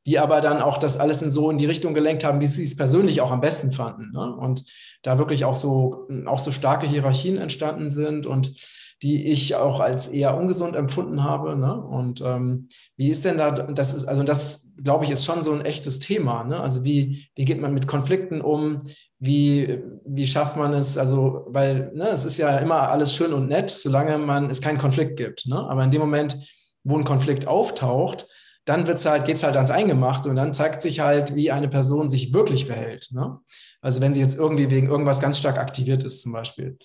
[0.06, 2.64] die aber dann auch das alles in so in die Richtung gelenkt haben, wie sie
[2.64, 4.12] es persönlich auch am besten fanden.
[4.12, 4.36] Ne?
[4.36, 4.64] Und
[5.04, 8.56] da wirklich auch so, auch so starke Hierarchien entstanden sind und
[9.04, 11.56] die ich auch als eher ungesund empfunden habe.
[11.56, 11.74] Ne?
[11.74, 15.54] Und ähm, wie ist denn da, das ist, also das, glaube ich, ist schon so
[15.54, 16.44] ein echtes Thema.
[16.44, 16.60] Ne?
[16.60, 18.80] Also wie, wie geht man mit Konflikten um?
[19.18, 20.98] Wie, wie schafft man es?
[20.98, 24.80] Also, weil ne, es ist ja immer alles schön und nett, solange man es keinen
[24.80, 25.48] Konflikt gibt.
[25.48, 25.58] Ne?
[25.58, 26.38] Aber in dem Moment,
[26.84, 28.28] wo ein Konflikt auftaucht,
[28.66, 32.10] dann wird's halt, geht's halt ans Eingemacht und dann zeigt sich halt, wie eine Person
[32.10, 33.10] sich wirklich verhält.
[33.12, 33.40] Ne?
[33.82, 36.78] Also wenn sie jetzt irgendwie wegen irgendwas ganz stark aktiviert ist zum Beispiel.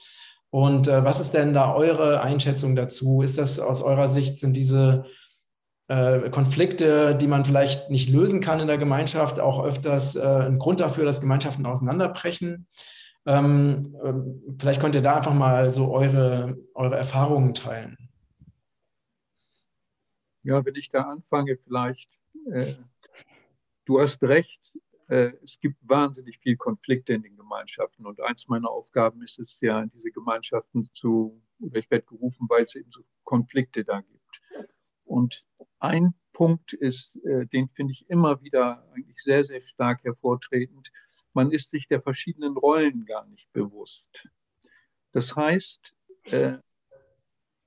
[0.51, 3.21] Und äh, was ist denn da eure Einschätzung dazu?
[3.21, 5.05] Ist das aus eurer Sicht, sind diese
[5.89, 10.59] äh, Konflikte, die man vielleicht nicht lösen kann in der Gemeinschaft, auch öfters äh, ein
[10.59, 12.67] Grund dafür, dass Gemeinschaften auseinanderbrechen?
[13.27, 14.13] Ähm, äh,
[14.59, 17.97] vielleicht könnt ihr da einfach mal so eure, eure Erfahrungen teilen.
[20.47, 22.09] Ja, wenn ich da anfange, vielleicht,
[22.53, 22.73] äh,
[23.85, 24.79] du hast recht,
[25.09, 29.59] äh, es gibt wahnsinnig viel Konflikte in den Gemeinschaften und eins meiner Aufgaben ist es
[29.61, 34.41] ja, diese Gemeinschaften zu, oder ich werde gerufen, weil es eben so Konflikte da gibt.
[35.05, 35.45] Und
[35.81, 40.93] ein Punkt ist, äh, den finde ich immer wieder eigentlich sehr, sehr stark hervortretend.
[41.33, 44.29] Man ist sich der verschiedenen Rollen gar nicht bewusst.
[45.11, 46.59] Das heißt, äh,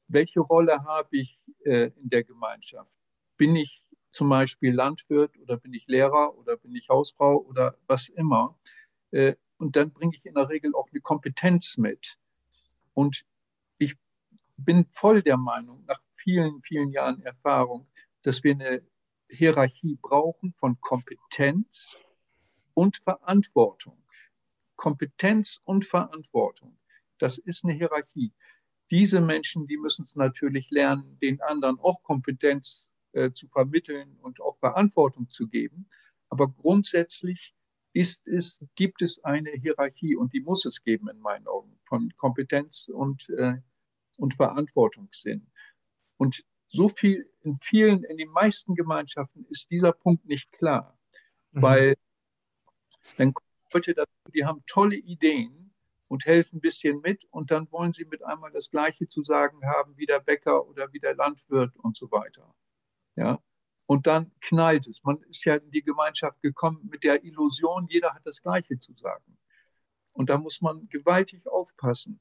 [0.10, 2.92] welche Rolle habe ich äh, in der Gemeinschaft?
[3.38, 8.10] Bin ich zum Beispiel Landwirt oder bin ich Lehrer oder bin ich Hausfrau oder was
[8.10, 8.60] immer?
[9.12, 12.18] Äh, und dann bringe ich in der Regel auch eine Kompetenz mit.
[12.94, 13.26] Und
[13.78, 13.96] ich
[14.58, 17.88] bin voll der Meinung, nach vielen, vielen Jahren Erfahrung,
[18.24, 18.82] dass wir eine
[19.30, 21.98] Hierarchie brauchen von Kompetenz
[22.74, 24.02] und Verantwortung.
[24.76, 26.78] Kompetenz und Verantwortung.
[27.20, 28.34] Das ist eine Hierarchie
[28.92, 34.42] diese Menschen, die müssen es natürlich lernen, den anderen auch Kompetenz äh, zu vermitteln und
[34.42, 35.90] auch Verantwortung zu geben.
[36.30, 37.54] Aber grundsätzlich
[37.94, 42.12] ist es, gibt es eine Hierarchie und die muss es geben in meinen Augen von
[42.18, 43.58] Kompetenz und, äh,
[44.18, 45.48] und Verantwortungssinn.
[46.18, 50.98] Und so viel in vielen, in den meisten Gemeinschaften ist dieser Punkt nicht klar,
[51.52, 51.62] mhm.
[51.62, 51.96] weil
[53.18, 53.34] dann
[53.74, 55.59] Leute dazu, die haben tolle Ideen,
[56.10, 59.64] und helfen ein bisschen mit und dann wollen sie mit einmal das Gleiche zu sagen
[59.64, 62.54] haben wie der Bäcker oder wie der Landwirt und so weiter.
[63.16, 63.42] Ja.
[63.86, 65.04] Und dann knallt es.
[65.04, 68.94] Man ist ja in die Gemeinschaft gekommen mit der Illusion, jeder hat das Gleiche zu
[68.96, 69.38] sagen.
[70.14, 72.20] Und da muss man gewaltig aufpassen,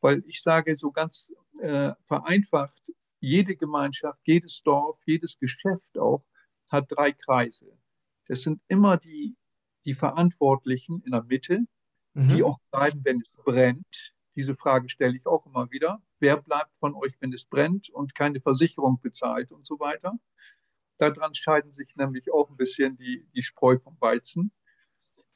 [0.00, 2.82] weil ich sage so ganz äh, vereinfacht,
[3.20, 6.24] jede Gemeinschaft, jedes Dorf, jedes Geschäft auch
[6.70, 7.78] hat drei Kreise.
[8.26, 9.36] Das sind immer die,
[9.84, 11.66] die Verantwortlichen in der Mitte,
[12.14, 12.28] mhm.
[12.28, 14.14] die auch bleiben, wenn es brennt.
[14.36, 16.02] Diese Frage stelle ich auch immer wieder.
[16.18, 20.18] Wer bleibt von euch, wenn es brennt und keine Versicherung bezahlt und so weiter?
[20.98, 24.52] Daran scheiden sich nämlich auch ein bisschen die, die Spreu vom Weizen.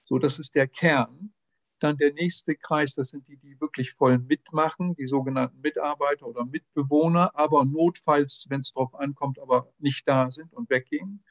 [0.04, 1.32] So, das ist der Kern.
[1.80, 6.44] Dann der nächste Kreis, das sind die, die wirklich voll mitmachen, die sogenannten Mitarbeiter oder
[6.44, 11.24] Mitbewohner, aber notfalls, wenn es darauf ankommt, aber nicht da sind und weggehen.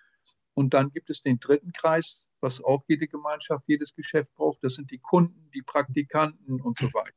[0.53, 4.63] Und dann gibt es den dritten Kreis, was auch jede Gemeinschaft, jedes Geschäft braucht.
[4.63, 7.15] Das sind die Kunden, die Praktikanten und so weiter.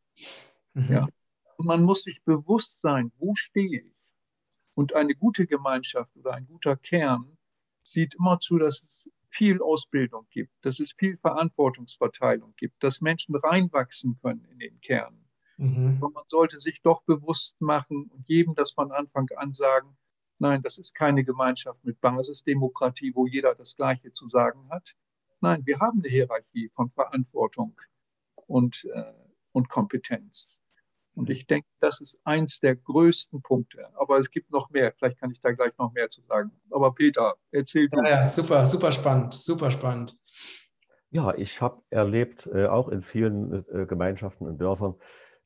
[0.75, 0.93] Mhm.
[0.93, 1.09] Ja.
[1.57, 4.15] Und man muss sich bewusst sein, wo stehe ich?
[4.75, 7.37] Und eine gute Gemeinschaft oder ein guter Kern
[7.83, 13.35] sieht immer zu, dass es viel Ausbildung gibt, dass es viel Verantwortungsverteilung gibt, dass Menschen
[13.37, 15.25] reinwachsen können in den Kern.
[15.57, 16.03] Mhm.
[16.03, 19.97] Und man sollte sich doch bewusst machen und jedem das von Anfang an sagen,
[20.39, 24.95] nein, das ist keine Gemeinschaft mit Basisdemokratie, wo jeder das Gleiche zu sagen hat.
[25.41, 27.79] Nein, wir haben eine Hierarchie von Verantwortung
[28.47, 29.13] und, äh,
[29.53, 30.59] und Kompetenz.
[31.15, 33.89] Und ich denke, das ist eins der größten Punkte.
[33.95, 34.93] Aber es gibt noch mehr.
[34.93, 36.51] Vielleicht kann ich da gleich noch mehr zu sagen.
[36.71, 37.97] Aber Peter, erzähl du.
[38.03, 40.15] Ja, ja super, super spannend, super spannend.
[41.11, 44.97] Ja, ich habe erlebt, äh, auch in vielen äh, Gemeinschaften und Dörfern,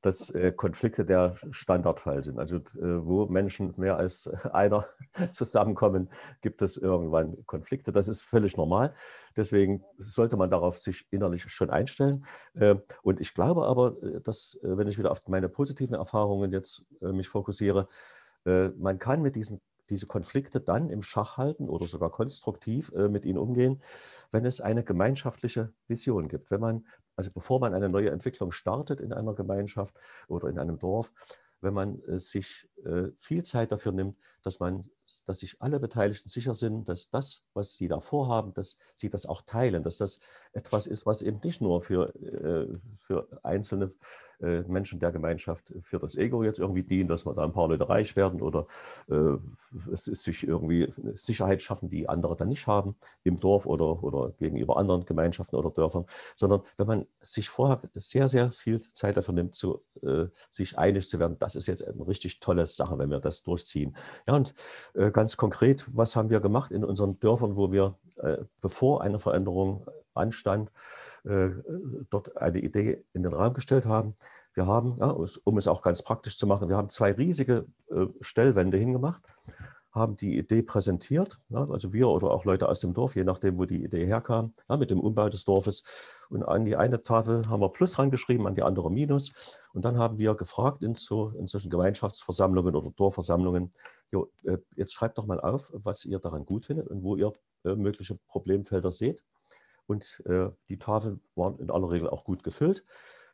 [0.03, 2.39] dass äh, Konflikte der Standardfall sind.
[2.39, 4.87] Also äh, wo Menschen mehr als einer
[5.31, 6.11] zusammenkommen,
[6.41, 7.93] gibt es irgendwann Konflikte.
[7.93, 8.95] Das ist völlig normal.
[9.37, 12.27] Deswegen sollte man darauf sich innerlich schon einstellen.
[12.55, 16.85] Äh, und ich glaube aber, äh, dass, wenn ich wieder auf meine positiven Erfahrungen jetzt
[17.01, 17.89] mich fokussiere,
[18.45, 19.61] man kann mit diesen
[19.91, 23.83] diese Konflikte dann im Schach halten oder sogar konstruktiv mit ihnen umgehen,
[24.31, 26.51] wenn es eine gemeinschaftliche Vision gibt.
[26.51, 26.87] Wenn man,
[27.21, 29.95] also bevor man eine neue Entwicklung startet in einer Gemeinschaft
[30.27, 31.13] oder in einem Dorf,
[31.61, 34.89] wenn man äh, sich äh, viel Zeit dafür nimmt, dass man,
[35.27, 39.27] dass sich alle Beteiligten sicher sind, dass das, was sie da vorhaben, dass sie das
[39.27, 40.21] auch teilen, dass das
[40.53, 43.91] etwas ist, was eben nicht nur für, äh, für einzelne
[44.41, 47.69] äh, Menschen der Gemeinschaft für das Ego jetzt irgendwie dienen, dass wir da ein paar
[47.69, 48.67] Leute reich werden oder
[49.09, 49.37] äh,
[49.93, 54.33] es ist sich irgendwie Sicherheit schaffen, die andere dann nicht haben im Dorf oder, oder
[54.39, 59.35] gegenüber anderen Gemeinschaften oder Dörfern, sondern wenn man sich vorher sehr, sehr viel Zeit dafür
[59.35, 63.11] nimmt, zu, äh, sich einig zu werden, das ist jetzt eine richtig tolle Sache, wenn
[63.11, 63.95] wir das durchziehen.
[64.27, 64.55] Ja, und
[65.09, 69.87] ganz konkret, was haben wir gemacht in unseren Dörfern, wo wir, äh, bevor eine Veränderung
[70.15, 70.71] anstand,
[71.25, 71.51] äh,
[72.11, 74.17] dort eine Idee in den Raum gestellt haben.
[74.55, 78.07] Wir haben, ja, um es auch ganz praktisch zu machen, wir haben zwei riesige äh,
[78.21, 79.23] Stellwände hingemacht,
[79.93, 83.59] haben die Idee präsentiert, ja, also wir oder auch Leute aus dem Dorf, je nachdem,
[83.59, 85.83] wo die Idee herkam, ja, mit dem Umbau des Dorfes.
[86.29, 89.33] Und an die eine Tafel haben wir Plus rangeschrieben, an die andere Minus.
[89.73, 93.73] Und dann haben wir gefragt in, so, in solchen Gemeinschaftsversammlungen oder Dorfversammlungen,
[94.11, 97.33] jo, äh, jetzt schreibt doch mal auf, was ihr daran gut findet und wo ihr
[97.65, 99.23] mögliche Problemfelder seht.
[99.87, 102.85] Und äh, die Tafeln waren in aller Regel auch gut gefüllt.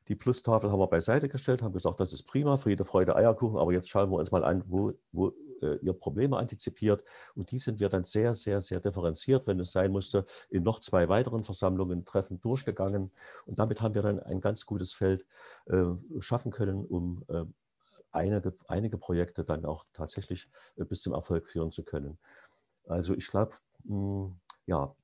[0.09, 3.73] Die Plustafel haben wir beiseite gestellt, haben gesagt, das ist prima, Friede, Freude, Eierkuchen, aber
[3.73, 7.03] jetzt schauen wir uns mal an, wo, wo äh, ihr Probleme antizipiert.
[7.35, 10.81] Und die sind wir dann sehr, sehr, sehr differenziert, wenn es sein musste, in noch
[10.81, 13.11] zwei weiteren Versammlungen, Treffen durchgegangen.
[13.47, 15.27] Und damit haben wir dann ein ganz gutes Feld
[15.67, 15.85] äh,
[16.21, 17.45] schaffen können, um äh,
[18.13, 22.19] einige, einige Projekte dann auch tatsächlich äh, bis zum Erfolg führen zu können.
[22.87, 24.95] Also ich glaube, hm, ja,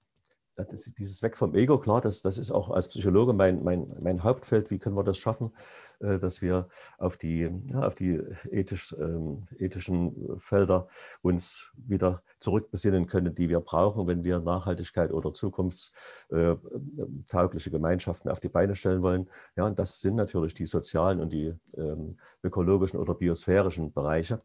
[0.57, 4.23] ist dieses Weg vom Ego, klar, das, das ist auch als Psychologe mein, mein, mein
[4.23, 4.71] Hauptfeld.
[4.71, 5.53] Wie können wir das schaffen,
[6.01, 10.89] äh, dass wir auf die, ja, auf die ethisch, ähm, ethischen Felder
[11.23, 18.41] uns wieder zurückbesinnen können, die wir brauchen, wenn wir Nachhaltigkeit oder zukunftstaugliche äh, Gemeinschaften auf
[18.41, 19.29] die Beine stellen wollen.
[19.57, 24.43] Ja, und das sind natürlich die sozialen und die ähm, ökologischen oder biosphärischen Bereiche.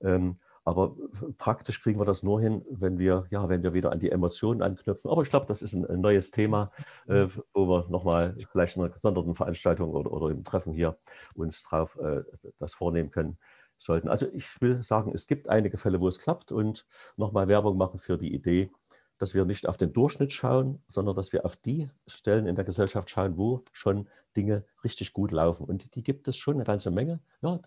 [0.00, 0.94] Ähm, aber
[1.38, 4.62] praktisch kriegen wir das nur hin, wenn wir, ja, wenn wir wieder an die Emotionen
[4.62, 5.10] anknüpfen.
[5.10, 6.70] Aber ich glaube, das ist ein, ein neues Thema,
[7.08, 10.98] äh, wo wir nochmal vielleicht in einer gesonderten Veranstaltung oder, oder im Treffen hier
[11.34, 12.22] uns drauf äh,
[12.58, 13.38] das vornehmen können
[13.76, 14.08] sollten.
[14.08, 17.98] Also ich will sagen, es gibt einige Fälle, wo es klappt und nochmal Werbung machen
[17.98, 18.70] für die Idee,
[19.18, 22.64] dass wir nicht auf den Durchschnitt schauen, sondern dass wir auf die Stellen in der
[22.64, 25.64] Gesellschaft schauen, wo schon Dinge richtig gut laufen.
[25.64, 27.20] Und die gibt es schon eine ganze Menge.
[27.40, 27.60] Ja,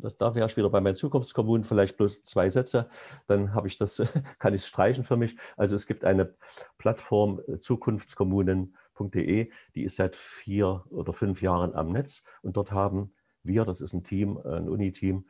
[0.00, 2.88] das darf ich wieder bei meinen Zukunftskommunen vielleicht bloß zwei Sätze,
[3.26, 4.02] dann habe ich das,
[4.38, 5.36] kann ich streichen für mich.
[5.56, 6.34] Also es gibt eine
[6.78, 13.12] Plattform äh, zukunftskommunen.de, die ist seit vier oder fünf Jahren am Netz und dort haben
[13.42, 15.26] wir, das ist ein Team, ein Uni-Team,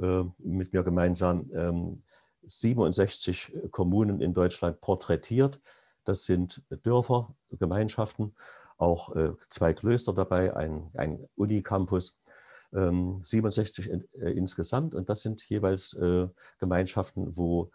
[0.00, 2.02] äh, mit mir gemeinsam
[2.42, 5.60] 67 ähm, Kommunen in Deutschland porträtiert.
[6.04, 8.34] Das sind Dörfer, Gemeinschaften,
[8.78, 12.18] auch äh, zwei Klöster dabei, ein, ein Unicampus
[12.72, 14.94] 67 ähm, in, äh, insgesamt.
[14.94, 17.70] Und das sind jeweils äh, Gemeinschaften, wo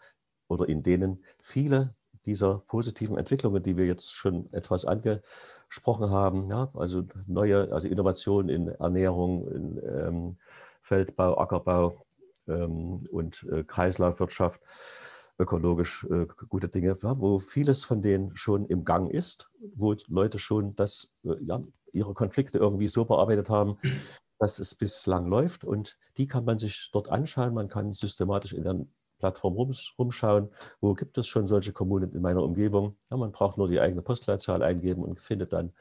[0.48, 1.94] oder in denen viele
[2.26, 8.50] dieser positiven Entwicklungen, die wir jetzt schon etwas angesprochen haben, ja, also neue, also Innovationen
[8.50, 10.38] in Ernährung, in ähm,
[10.82, 12.06] Feldbau, Ackerbau
[12.48, 14.62] ähm, und äh, Kreislaufwirtschaft,
[15.40, 20.38] ökologisch äh, gute Dinge, ja, wo vieles von denen schon im Gang ist, wo Leute
[20.38, 21.62] schon das äh, ja,
[21.94, 23.78] ihre Konflikte irgendwie so bearbeitet haben,
[24.40, 25.64] dass es bislang läuft.
[25.64, 27.54] Und die kann man sich dort anschauen.
[27.54, 28.86] Man kann systematisch in der
[29.20, 32.98] Plattform rumschauen, wo gibt es schon solche Kommunen in meiner Umgebung.
[33.10, 35.74] Ja, man braucht nur die eigene Postleitzahl eingeben und findet dann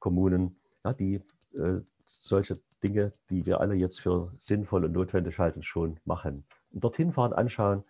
[0.00, 1.22] Kommunen, ja, die
[1.54, 6.44] äh, solche Dinge, die wir alle jetzt für sinnvoll und notwendig halten, schon machen.
[6.72, 7.84] Und dorthin fahren, anschauen,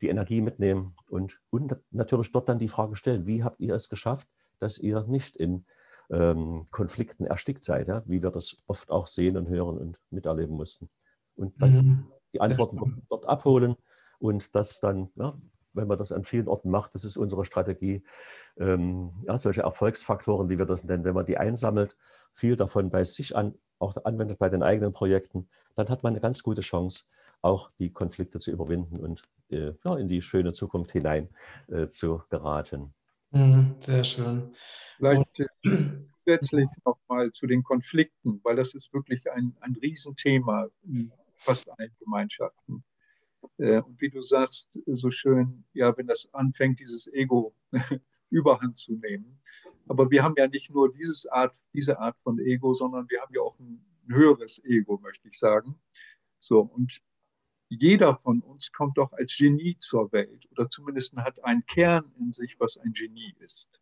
[0.00, 3.88] die Energie mitnehmen und, und natürlich dort dann die Frage stellen, wie habt ihr es
[3.88, 5.64] geschafft, dass ihr nicht in
[6.10, 8.02] ähm, Konflikten erstickt seid, ja?
[8.06, 10.88] wie wir das oft auch sehen und hören und miterleben mussten.
[11.34, 12.06] Und dann mhm.
[12.32, 13.76] die Antworten dort, dort, abholen
[14.18, 15.36] und das dann, ja,
[15.72, 18.02] wenn man das an vielen Orten macht, das ist unsere Strategie,
[18.58, 21.96] ähm, ja, solche Erfolgsfaktoren, wie wir das nennen, wenn man die einsammelt,
[22.32, 26.20] viel davon bei sich an, auch anwendet bei den eigenen Projekten, dann hat man eine
[26.20, 27.02] ganz gute Chance,
[27.42, 31.28] auch die Konflikte zu überwinden und äh, ja, in die schöne Zukunft hinein
[31.68, 32.94] äh, zu geraten.
[33.30, 34.54] Mhm, sehr schön.
[34.96, 35.46] Vielleicht äh,
[36.24, 41.94] zusätzlich nochmal zu den Konflikten, weil das ist wirklich ein, ein Riesenthema in fast allen
[42.00, 42.84] Gemeinschaften.
[43.58, 47.54] Äh, und wie du sagst, so schön, ja, wenn das anfängt, dieses Ego
[48.30, 49.38] überhand zu nehmen.
[49.88, 53.34] Aber wir haben ja nicht nur dieses Art, diese Art von Ego, sondern wir haben
[53.34, 55.78] ja auch ein höheres Ego, möchte ich sagen.
[56.38, 57.00] So, und
[57.68, 62.32] jeder von uns kommt doch als Genie zur Welt oder zumindest hat einen Kern in
[62.32, 63.80] sich, was ein Genie ist.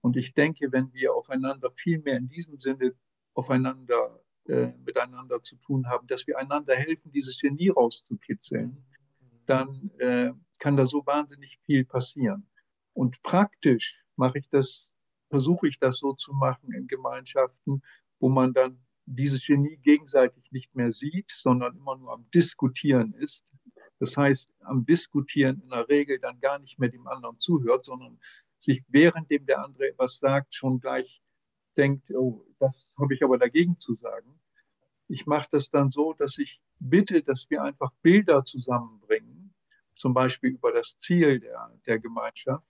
[0.00, 2.94] Und ich denke, wenn wir aufeinander viel mehr in diesem Sinne
[3.34, 8.84] aufeinander äh, miteinander zu tun haben, dass wir einander helfen, dieses Genie rauszukitzeln,
[9.46, 12.48] dann äh, kann da so wahnsinnig viel passieren.
[12.92, 14.88] Und praktisch mache ich das,
[15.28, 17.82] versuche ich das so zu machen in Gemeinschaften,
[18.18, 18.80] wo man dann
[19.16, 23.44] dieses Genie gegenseitig nicht mehr sieht, sondern immer nur am Diskutieren ist.
[23.98, 28.18] Das heißt, am Diskutieren in der Regel dann gar nicht mehr dem anderen zuhört, sondern
[28.58, 31.22] sich währenddem der andere etwas sagt, schon gleich
[31.76, 34.40] denkt, oh, das habe ich aber dagegen zu sagen.
[35.08, 39.54] Ich mache das dann so, dass ich bitte, dass wir einfach Bilder zusammenbringen,
[39.96, 42.66] zum Beispiel über das Ziel der, der Gemeinschaft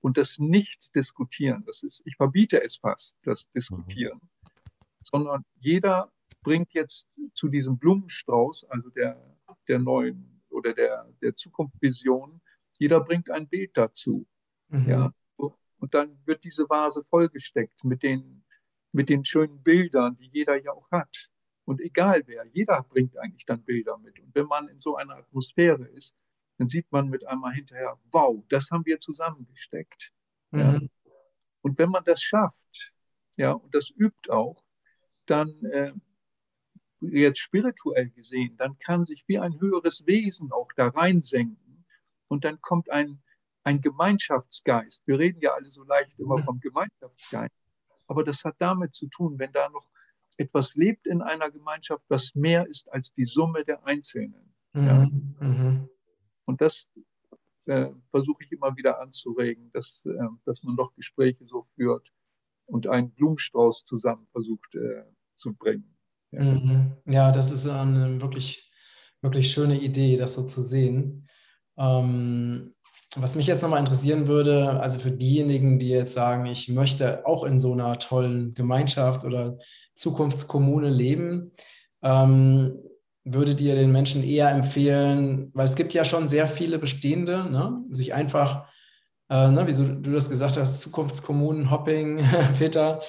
[0.00, 1.64] und das nicht diskutieren.
[1.66, 4.20] Das ist, ich verbiete es fast, das Diskutieren.
[4.22, 4.49] Mhm
[5.02, 9.36] sondern jeder bringt jetzt zu diesem Blumenstrauß, also der,
[9.68, 12.40] der neuen oder der, der Zukunftsvision,
[12.78, 14.26] jeder bringt ein Bild dazu.
[14.68, 14.88] Mhm.
[14.88, 15.12] Ja?
[15.36, 18.44] Und dann wird diese Vase vollgesteckt mit den,
[18.92, 21.30] mit den schönen Bildern, die jeder ja auch hat.
[21.64, 24.18] Und egal wer, jeder bringt eigentlich dann Bilder mit.
[24.18, 26.14] Und wenn man in so einer Atmosphäre ist,
[26.58, 30.12] dann sieht man mit einmal hinterher, wow, das haben wir zusammengesteckt.
[30.50, 30.60] Mhm.
[30.60, 30.80] Ja?
[31.62, 32.92] Und wenn man das schafft,
[33.36, 34.62] ja, und das übt auch,
[35.30, 35.92] dann äh,
[37.00, 41.84] jetzt spirituell gesehen, dann kann sich wie ein höheres Wesen auch da reinsenken
[42.28, 43.22] und dann kommt ein,
[43.62, 45.06] ein Gemeinschaftsgeist.
[45.06, 46.44] Wir reden ja alle so leicht immer mhm.
[46.44, 47.54] vom Gemeinschaftsgeist,
[48.06, 49.88] aber das hat damit zu tun, wenn da noch
[50.36, 54.54] etwas lebt in einer Gemeinschaft, was mehr ist als die Summe der Einzelnen.
[54.72, 54.86] Mhm.
[54.86, 55.06] Ja.
[55.40, 55.88] Mhm.
[56.44, 56.88] Und das
[57.66, 62.10] äh, versuche ich immer wieder anzuregen, dass, äh, dass man doch Gespräche so führt
[62.66, 65.04] und einen Blumenstrauß zusammen versucht äh,
[65.40, 65.96] zu bringen.
[66.32, 66.42] Ja.
[66.42, 66.92] Mhm.
[67.06, 68.70] ja, das ist eine wirklich,
[69.20, 71.28] wirklich schöne Idee, das so zu sehen.
[71.76, 72.74] Ähm,
[73.16, 77.42] was mich jetzt nochmal interessieren würde, also für diejenigen, die jetzt sagen, ich möchte auch
[77.42, 79.58] in so einer tollen Gemeinschaft oder
[79.94, 81.50] Zukunftskommune leben,
[82.02, 82.78] ähm,
[83.24, 87.82] würdet ihr den Menschen eher empfehlen, weil es gibt ja schon sehr viele bestehende, ne?
[87.90, 88.68] sich einfach,
[89.28, 92.24] äh, ne, wie du das gesagt hast, Zukunftskommunen, Hopping,
[92.58, 93.00] Peter,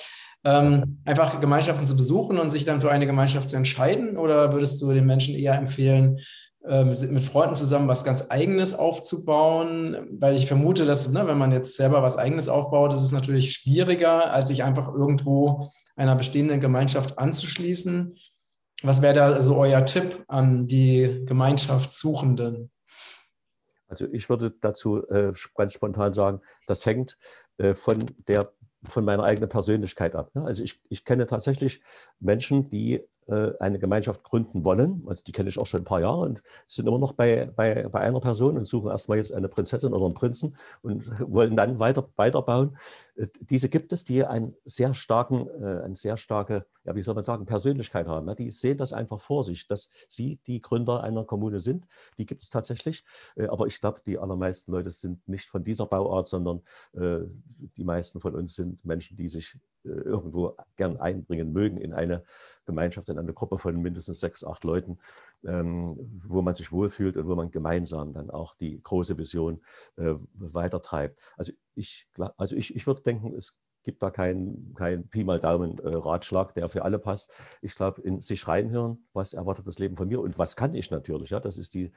[0.44, 4.18] ähm, einfach Gemeinschaften zu besuchen und sich dann für eine Gemeinschaft zu entscheiden?
[4.18, 6.20] Oder würdest du den Menschen eher empfehlen,
[6.64, 10.08] äh, mit Freunden zusammen was ganz Eigenes aufzubauen?
[10.12, 13.54] Weil ich vermute, dass, ne, wenn man jetzt selber was Eigenes aufbaut, ist es natürlich
[13.54, 18.18] schwieriger, als sich einfach irgendwo einer bestehenden Gemeinschaft anzuschließen.
[18.84, 22.72] Was wäre da so euer Tipp an die Gemeinschaftssuchenden?
[23.88, 27.18] Also ich würde dazu äh, ganz spontan sagen, das hängt
[27.58, 28.54] äh, von der
[28.84, 30.32] von meiner eigenen Persönlichkeit ab.
[30.34, 30.44] Ne?
[30.44, 31.82] Also ich, ich kenne tatsächlich
[32.20, 35.04] Menschen, die äh, eine Gemeinschaft gründen wollen.
[35.08, 37.88] Also die kenne ich auch schon ein paar Jahre und sind immer noch bei, bei,
[37.88, 41.80] bei einer Person und suchen erstmal jetzt eine Prinzessin oder einen Prinzen und wollen dann
[41.80, 42.78] weiter, weiterbauen.
[43.16, 47.16] Äh, diese gibt es, die einen sehr starken, äh, eine sehr starke, ja, wie soll
[47.16, 48.34] man sagen, Persönlichkeit haben.
[48.36, 51.86] Die sehen das einfach vor sich, dass sie die Gründer einer Kommune sind.
[52.18, 53.04] Die gibt es tatsächlich.
[53.36, 56.62] Aber ich glaube, die allermeisten Leute sind nicht von dieser Bauart, sondern
[56.94, 62.24] die meisten von uns sind Menschen, die sich irgendwo gern einbringen mögen in eine
[62.66, 65.00] Gemeinschaft, in eine Gruppe von mindestens sechs, acht Leuten,
[65.44, 65.98] ähm,
[66.28, 69.62] wo man sich wohlfühlt und wo man gemeinsam dann auch die große Vision
[69.98, 71.20] äh, weitertreibt.
[71.38, 75.80] Also ich, also ich, ich würde denken, es gibt da keinen kein Pi mal Daumen
[75.80, 77.32] äh, der für alle passt.
[77.62, 80.92] Ich glaube, in sich reinhören, was erwartet das Leben von mir und was kann ich
[80.92, 81.32] natürlich.
[81.32, 81.92] Ja, das ist die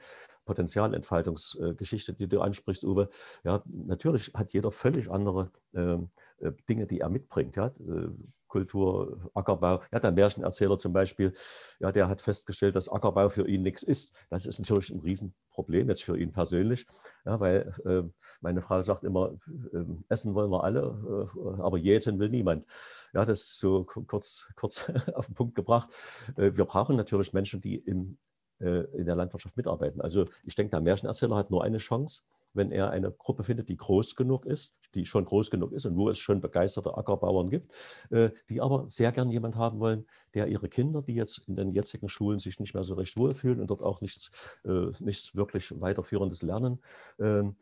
[0.45, 3.09] Potenzialentfaltungsgeschichte, die du ansprichst, Uwe.
[3.43, 6.09] Ja, natürlich hat jeder völlig andere ähm,
[6.39, 7.55] äh, Dinge, die er mitbringt.
[7.55, 8.09] Ja, äh,
[8.47, 9.81] Kultur, Ackerbau.
[9.91, 11.33] Ja, der Märchenerzähler zum Beispiel,
[11.79, 14.13] ja, der hat festgestellt, dass Ackerbau für ihn nichts ist.
[14.29, 16.85] Das ist natürlich ein Riesenproblem jetzt für ihn persönlich,
[17.25, 18.03] ja, weil äh,
[18.41, 19.33] meine Frau sagt immer,
[19.73, 22.65] äh, essen wollen wir alle, äh, aber jäten will niemand.
[23.13, 25.89] Ja, das ist so kurz, kurz auf den Punkt gebracht.
[26.37, 28.17] Äh, wir brauchen natürlich Menschen, die im,
[28.59, 30.01] äh, in der Landwirtschaft mitarbeiten.
[30.01, 32.21] Also ich denke, der Märchenerzähler hat nur eine Chance
[32.55, 35.95] wenn er eine Gruppe findet, die groß genug ist, die schon groß genug ist und
[35.97, 37.71] wo es schon begeisterte Ackerbauern gibt,
[38.09, 41.73] äh, die aber sehr gern jemand haben wollen, der ihre Kinder, die jetzt in den
[41.73, 44.31] jetzigen Schulen sich nicht mehr so recht wohlfühlen und dort auch nichts,
[44.63, 46.79] äh, nichts wirklich weiterführendes lernen,
[47.19, 47.55] ähm,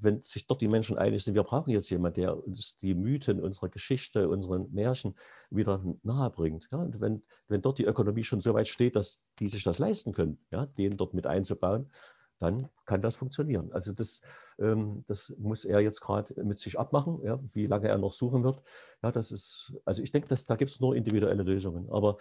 [0.00, 3.40] wenn sich dort die Menschen einig sind, wir brauchen jetzt jemanden, der uns die Mythen
[3.40, 5.14] unserer Geschichte, unseren Märchen
[5.50, 6.68] wieder nahe bringt.
[6.72, 9.78] Ja, und wenn, wenn dort die Ökonomie schon so weit steht, dass die sich das
[9.78, 11.90] leisten können, ja, den dort mit einzubauen,
[12.38, 13.72] dann kann das funktionieren.
[13.72, 14.22] Also das,
[14.58, 18.44] ähm, das muss er jetzt gerade mit sich abmachen, ja, wie lange er noch suchen
[18.44, 18.62] wird.
[19.02, 21.90] Ja, das ist, also ich denke, dass, da gibt es nur individuelle Lösungen.
[21.90, 22.18] Aber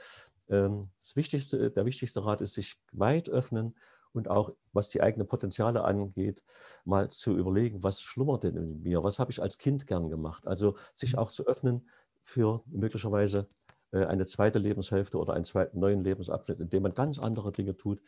[0.49, 3.75] ähm, das wichtigste, der wichtigste Rat ist, sich weit öffnen
[4.13, 6.43] und auch, was die eigenen Potenziale angeht,
[6.85, 9.03] mal zu überlegen, was schlummert denn in mir?
[9.03, 10.47] Was habe ich als Kind gern gemacht?
[10.47, 11.19] Also sich mhm.
[11.19, 11.87] auch zu öffnen
[12.23, 13.47] für möglicherweise
[13.91, 17.77] äh, eine zweite Lebenshälfte oder einen zweiten neuen Lebensabschnitt, in dem man ganz andere Dinge
[17.77, 18.01] tut,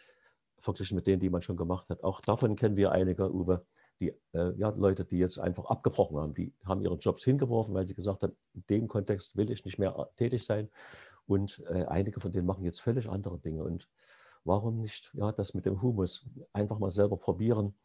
[0.60, 2.03] verglichen mit denen, die man schon gemacht hat.
[2.03, 3.66] Auch davon kennen wir einige, Uwe,
[3.99, 7.88] die äh, ja, Leute, die jetzt einfach abgebrochen haben, die haben ihre Jobs hingeworfen, weil
[7.88, 10.70] sie gesagt haben, in dem Kontext will ich nicht mehr äh, tätig sein.
[11.26, 13.64] Und äh, einige von denen machen jetzt völlig andere Dinge.
[13.64, 13.88] Und
[14.43, 17.76] warum nicht ja, das mit dem Humus einfach mal selber probieren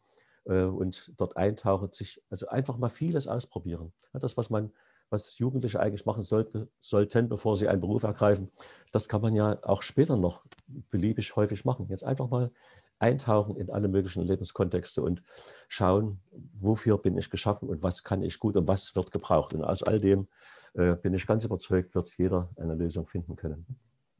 [0.45, 3.93] äh, und dort eintauchen, sich also einfach mal vieles ausprobieren.
[4.13, 4.71] Ja, das, was man
[5.09, 8.51] was Jugendliche eigentlich machen sollte, sollten, bevor sie einen Beruf ergreifen,
[8.91, 10.43] das kann man ja auch später noch
[10.89, 11.87] beliebig häufig machen.
[11.89, 12.51] Jetzt einfach mal
[12.99, 15.21] eintauchen in alle möglichen Lebenskontexte und
[15.67, 16.19] schauen,
[16.59, 19.53] wofür bin ich geschaffen und was kann ich gut und was wird gebraucht.
[19.53, 20.27] Und aus all dem
[20.73, 23.65] äh, bin ich ganz überzeugt, wird jeder eine Lösung finden können.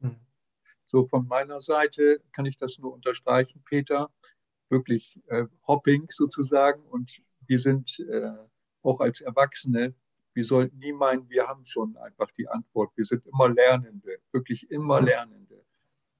[0.00, 0.16] Hm.
[0.86, 4.10] So von meiner Seite kann ich das nur unterstreichen, Peter.
[4.68, 8.32] Wirklich äh, Hopping sozusagen und wir sind äh,
[8.82, 9.94] auch als Erwachsene
[10.36, 12.92] wir sollten nie meinen, wir haben schon einfach die Antwort.
[12.94, 15.64] Wir sind immer Lernende, wirklich immer Lernende.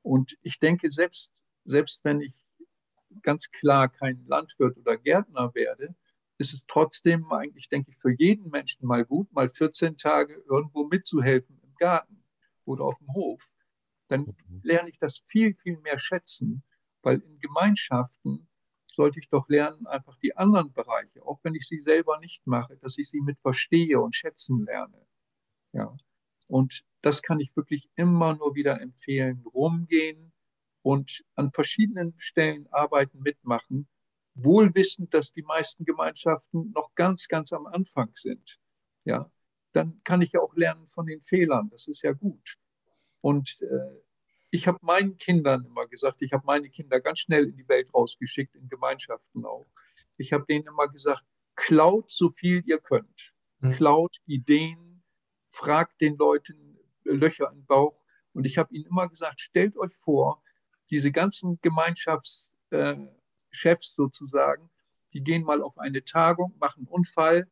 [0.00, 1.34] Und ich denke, selbst,
[1.66, 2.34] selbst wenn ich
[3.22, 5.94] ganz klar kein Landwirt oder Gärtner werde,
[6.38, 10.84] ist es trotzdem eigentlich, denke ich, für jeden Menschen mal gut, mal 14 Tage irgendwo
[10.86, 12.24] mitzuhelfen im Garten
[12.64, 13.50] oder auf dem Hof.
[14.08, 14.60] Dann mhm.
[14.62, 16.62] lerne ich das viel, viel mehr schätzen,
[17.02, 18.48] weil in Gemeinschaften
[18.96, 22.76] sollte ich doch lernen, einfach die anderen Bereiche, auch wenn ich sie selber nicht mache,
[22.78, 25.06] dass ich sie mit verstehe und schätzen lerne.
[25.72, 25.94] Ja.
[26.48, 29.44] Und das kann ich wirklich immer nur wieder empfehlen.
[29.54, 30.32] Rumgehen
[30.82, 33.86] und an verschiedenen Stellen arbeiten, mitmachen,
[34.34, 38.58] wohl wissend, dass die meisten Gemeinschaften noch ganz, ganz am Anfang sind.
[39.04, 39.30] Ja.
[39.72, 41.68] Dann kann ich ja auch lernen von den Fehlern.
[41.68, 42.56] Das ist ja gut.
[43.20, 44.05] Und äh,
[44.56, 47.92] ich habe meinen Kindern immer gesagt, ich habe meine Kinder ganz schnell in die Welt
[47.92, 49.66] rausgeschickt, in Gemeinschaften auch.
[50.16, 51.22] Ich habe denen immer gesagt,
[51.56, 53.34] klaut so viel ihr könnt.
[53.60, 53.72] Mhm.
[53.72, 55.02] Klaut Ideen,
[55.50, 58.00] fragt den Leuten Löcher im Bauch.
[58.32, 60.42] Und ich habe ihnen immer gesagt, stellt euch vor,
[60.88, 64.70] diese ganzen Gemeinschaftschefs äh, sozusagen,
[65.12, 67.46] die gehen mal auf eine Tagung, machen einen Unfall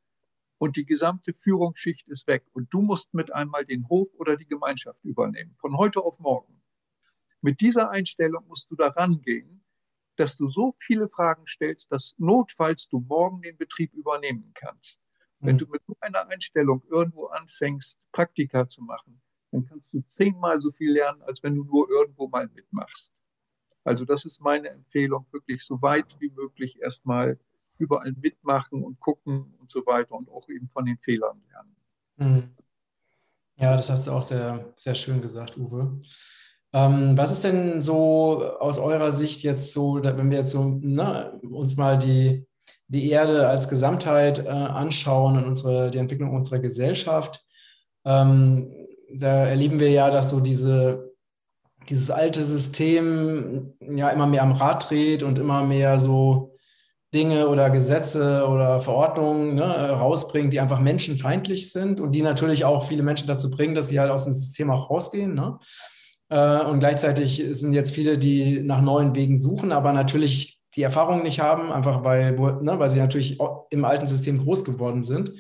[0.56, 2.44] und die gesamte Führungsschicht ist weg.
[2.54, 6.63] Und du musst mit einmal den Hof oder die Gemeinschaft übernehmen, von heute auf morgen.
[7.44, 9.62] Mit dieser Einstellung musst du daran gehen,
[10.16, 14.98] dass du so viele Fragen stellst, dass notfalls du morgen den Betrieb übernehmen kannst.
[15.40, 15.58] Wenn mhm.
[15.58, 19.20] du mit so einer Einstellung irgendwo anfängst, Praktika zu machen,
[19.50, 23.12] dann kannst du zehnmal so viel lernen, als wenn du nur irgendwo mal mitmachst.
[23.84, 27.38] Also das ist meine Empfehlung, wirklich so weit wie möglich erstmal
[27.76, 31.76] überall mitmachen und gucken und so weiter und auch eben von den Fehlern lernen.
[32.16, 32.56] Mhm.
[33.56, 36.00] Ja, das hast du auch sehr, sehr schön gesagt, Uwe.
[36.74, 41.30] Ähm, was ist denn so aus eurer Sicht jetzt so, wenn wir jetzt so na,
[41.48, 42.48] uns mal die,
[42.88, 47.44] die Erde als Gesamtheit äh, anschauen und unsere, die Entwicklung unserer Gesellschaft?
[48.04, 48.74] Ähm,
[49.14, 51.12] da erleben wir ja, dass so diese,
[51.88, 56.56] dieses alte System ja immer mehr am Rad dreht und immer mehr so
[57.14, 62.88] Dinge oder Gesetze oder Verordnungen ne, rausbringt, die einfach menschenfeindlich sind und die natürlich auch
[62.88, 65.34] viele Menschen dazu bringen, dass sie halt aus dem System auch rausgehen.
[65.34, 65.60] Ne?
[66.28, 71.22] Äh, und gleichzeitig sind jetzt viele, die nach neuen Wegen suchen, aber natürlich die Erfahrung
[71.22, 73.38] nicht haben, einfach weil, ne, weil sie natürlich
[73.70, 75.32] im alten System groß geworden sind.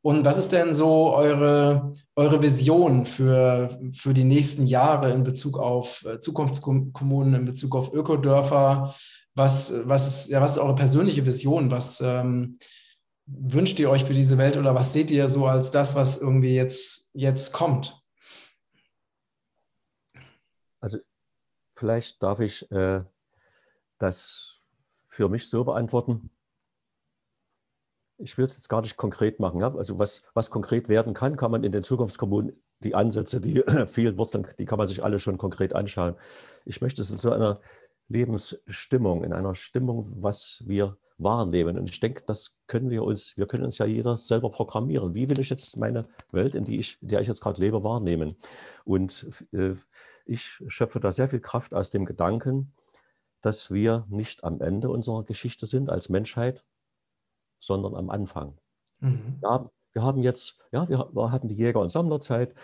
[0.00, 5.58] Und was ist denn so eure, eure Vision für, für die nächsten Jahre in Bezug
[5.58, 8.92] auf äh, Zukunftskommunen, in Bezug auf Ökodörfer?
[9.34, 11.70] Was, was, ist, ja, was ist eure persönliche Vision?
[11.70, 12.54] Was ähm,
[13.26, 16.54] wünscht ihr euch für diese Welt oder was seht ihr so als das, was irgendwie
[16.54, 18.01] jetzt, jetzt kommt?
[20.82, 20.98] Also
[21.74, 23.02] vielleicht darf ich äh,
[23.98, 24.60] das
[25.08, 26.30] für mich so beantworten
[28.22, 29.60] ich will es jetzt gar nicht konkret machen.
[29.60, 29.74] Ja?
[29.74, 34.16] Also was, was konkret werden kann, kann man in den Zukunftskommunen, die Ansätze, die vielen
[34.16, 36.14] Wurzeln, die kann man sich alle schon konkret anschauen.
[36.64, 37.60] Ich möchte es in so einer
[38.08, 41.78] Lebensstimmung, in einer Stimmung, was wir wahrnehmen.
[41.78, 45.14] Und ich denke, das können wir uns, wir können uns ja jeder selber programmieren.
[45.14, 47.84] Wie will ich jetzt meine Welt, in, die ich, in der ich jetzt gerade lebe,
[47.84, 48.36] wahrnehmen?
[48.84, 49.74] Und äh,
[50.24, 52.72] ich schöpfe da sehr viel Kraft aus dem Gedanken,
[53.40, 56.64] dass wir nicht am Ende unserer Geschichte sind als Menschheit,
[57.58, 58.58] sondern am Anfang.
[59.00, 59.40] Mhm.
[59.42, 62.54] Ja, wir haben jetzt, ja, wir, wir, hatten die Jäger- und Sammlerzeit,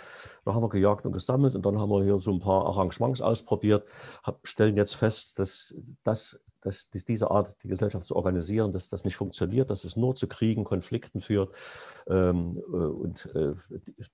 [0.44, 3.20] da haben wir gejagt und gesammelt und dann haben wir hier so ein paar Arrangements
[3.20, 3.86] ausprobiert,
[4.22, 8.88] hab, stellen jetzt fest, dass, dass, dass, dass, diese Art, die Gesellschaft zu organisieren, dass
[8.88, 11.54] das nicht funktioniert, dass es nur zu Kriegen, Konflikten führt
[12.08, 13.54] ähm, äh, und äh,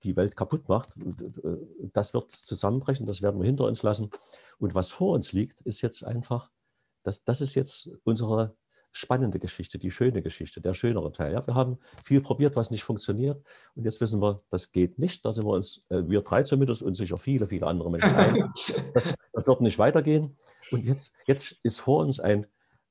[0.03, 0.97] die Welt kaputt macht.
[0.97, 1.57] Und, äh,
[1.93, 4.11] das wird zusammenbrechen, das werden wir hinter uns lassen.
[4.59, 6.51] Und was vor uns liegt, ist jetzt einfach,
[7.03, 8.55] das, das ist jetzt unsere
[8.95, 11.33] spannende Geschichte, die schöne Geschichte, der schönere Teil.
[11.33, 13.45] Ja, wir haben viel probiert, was nicht funktioniert.
[13.75, 15.25] Und jetzt wissen wir, das geht nicht.
[15.25, 18.53] Da sind wir uns, äh, wir drei zumindest und sicher viele, viele andere Menschen ein.
[18.95, 20.37] Das, das wird nicht weitergehen.
[20.75, 22.47] Und jetzt, jetzt ist vor uns ein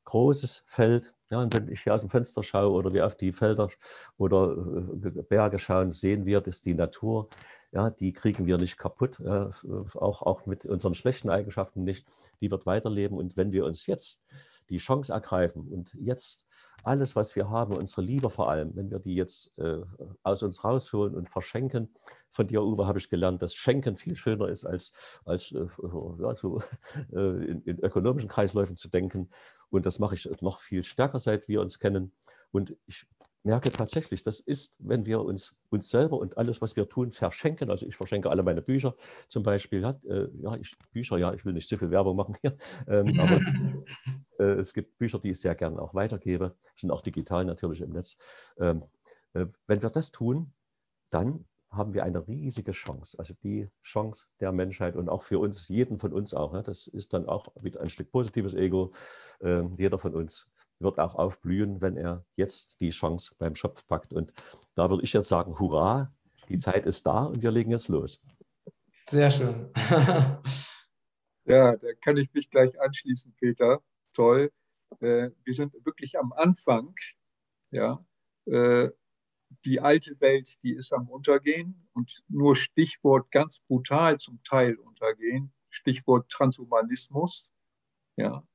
[0.06, 1.14] großes Feld.
[1.30, 3.70] Ja, und wenn ich hier aus dem Fenster schaue oder wir auf die Felder
[4.18, 4.56] oder
[5.04, 7.30] äh, Berge schauen, sehen wir, dass die Natur,
[7.72, 9.52] ja, die kriegen wir nicht kaputt, ja,
[9.96, 12.06] auch, auch mit unseren schlechten Eigenschaften nicht.
[12.42, 13.18] Die wird weiterleben.
[13.18, 14.22] Und wenn wir uns jetzt
[14.70, 16.48] die Chance ergreifen und jetzt
[16.84, 19.82] alles, was wir haben, unsere Liebe vor allem, wenn wir die jetzt äh,
[20.24, 21.90] aus uns rausholen und verschenken,
[22.34, 24.92] von dir, Uwe, habe ich gelernt, dass Schenken viel schöner ist, als,
[25.24, 25.68] als äh,
[26.20, 26.34] ja,
[27.14, 29.30] äh, in, in, ökonomischen Kreisläufen zu denken.
[29.70, 32.12] Und das mache ich noch viel stärker, seit wir uns kennen.
[32.52, 33.06] Und ich
[33.44, 37.70] merke tatsächlich, das ist, wenn wir uns, uns selber und alles, was wir tun, verschenken.
[37.70, 38.96] Also ich verschenke alle meine Bücher
[39.28, 39.82] zum Beispiel.
[39.82, 40.28] Ja, äh,
[40.60, 42.58] ich, Bücher, ja, ich will nicht zu viel Werbung machen hier,
[42.88, 43.40] ähm, aber
[44.52, 48.18] es gibt Bücher, die ich sehr gerne auch weitergebe, sind auch digital natürlich im Netz.
[48.58, 48.84] Ähm,
[49.34, 50.54] äh, wenn wir das tun,
[51.10, 55.68] dann haben wir eine riesige Chance, also die Chance der Menschheit und auch für uns,
[55.70, 56.54] jeden von uns auch.
[56.54, 56.62] Ne?
[56.64, 58.94] Das ist dann auch wieder ein Stück positives Ego.
[59.42, 64.14] Ähm, jeder von uns wird auch aufblühen, wenn er jetzt die Chance beim Schopf packt.
[64.14, 64.34] Und
[64.76, 66.14] da würde ich jetzt sagen, hurra,
[66.50, 68.22] die Zeit ist da und wir legen jetzt los.
[69.08, 69.72] Sehr schön.
[71.46, 73.82] ja, da kann ich mich gleich anschließen, Peter.
[74.14, 74.52] Toll.
[75.00, 76.96] Äh, wir sind wirklich am Anfang.
[77.72, 78.06] Ja,
[78.46, 78.90] äh,
[79.66, 85.54] die alte Welt, die ist am Untergehen und nur Stichwort ganz brutal zum Teil untergehen,
[85.70, 87.50] Stichwort Transhumanismus.
[88.16, 88.46] Ja,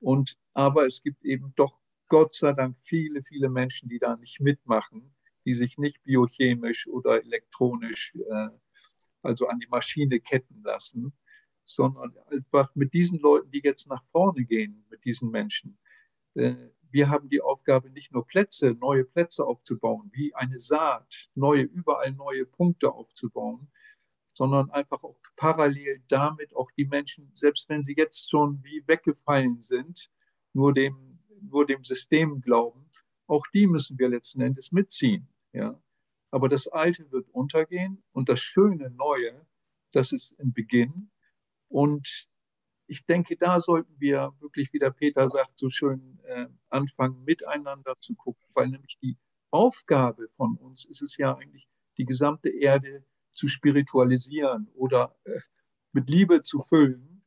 [0.00, 4.40] und, aber es gibt eben doch Gott sei Dank viele, viele Menschen, die da nicht
[4.40, 5.14] mitmachen,
[5.44, 8.48] die sich nicht biochemisch oder elektronisch, äh,
[9.22, 11.12] also an die Maschine ketten lassen,
[11.66, 15.78] sondern einfach mit diesen Leuten, die jetzt nach vorne gehen, mit diesen Menschen.
[16.34, 16.54] Äh,
[16.90, 22.12] wir haben die Aufgabe, nicht nur Plätze, neue Plätze aufzubauen, wie eine Saat, neue, überall
[22.12, 23.68] neue Punkte aufzubauen,
[24.32, 29.60] sondern einfach auch parallel damit auch die Menschen, selbst wenn sie jetzt schon wie weggefallen
[29.62, 30.10] sind,
[30.52, 32.88] nur dem, nur dem System glauben,
[33.26, 35.28] auch die müssen wir letzten Endes mitziehen.
[35.52, 35.80] Ja?
[36.30, 39.46] Aber das Alte wird untergehen und das schöne Neue,
[39.92, 41.10] das ist im Beginn.
[41.68, 42.28] Und
[42.86, 47.94] ich denke, da sollten wir wirklich, wie der Peter sagt, so schön äh, anfangen, miteinander
[47.98, 49.16] zu gucken, weil nämlich die
[49.50, 55.40] Aufgabe von uns ist es ja eigentlich, die gesamte Erde zu spiritualisieren oder äh,
[55.92, 57.24] mit Liebe zu füllen,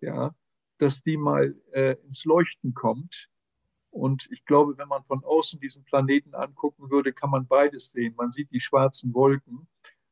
[0.00, 0.34] ja,
[0.78, 3.28] dass die mal äh, ins Leuchten kommt.
[3.90, 8.14] Und ich glaube, wenn man von außen diesen Planeten angucken würde, kann man beides sehen.
[8.16, 9.66] Man sieht die schwarzen Wolken,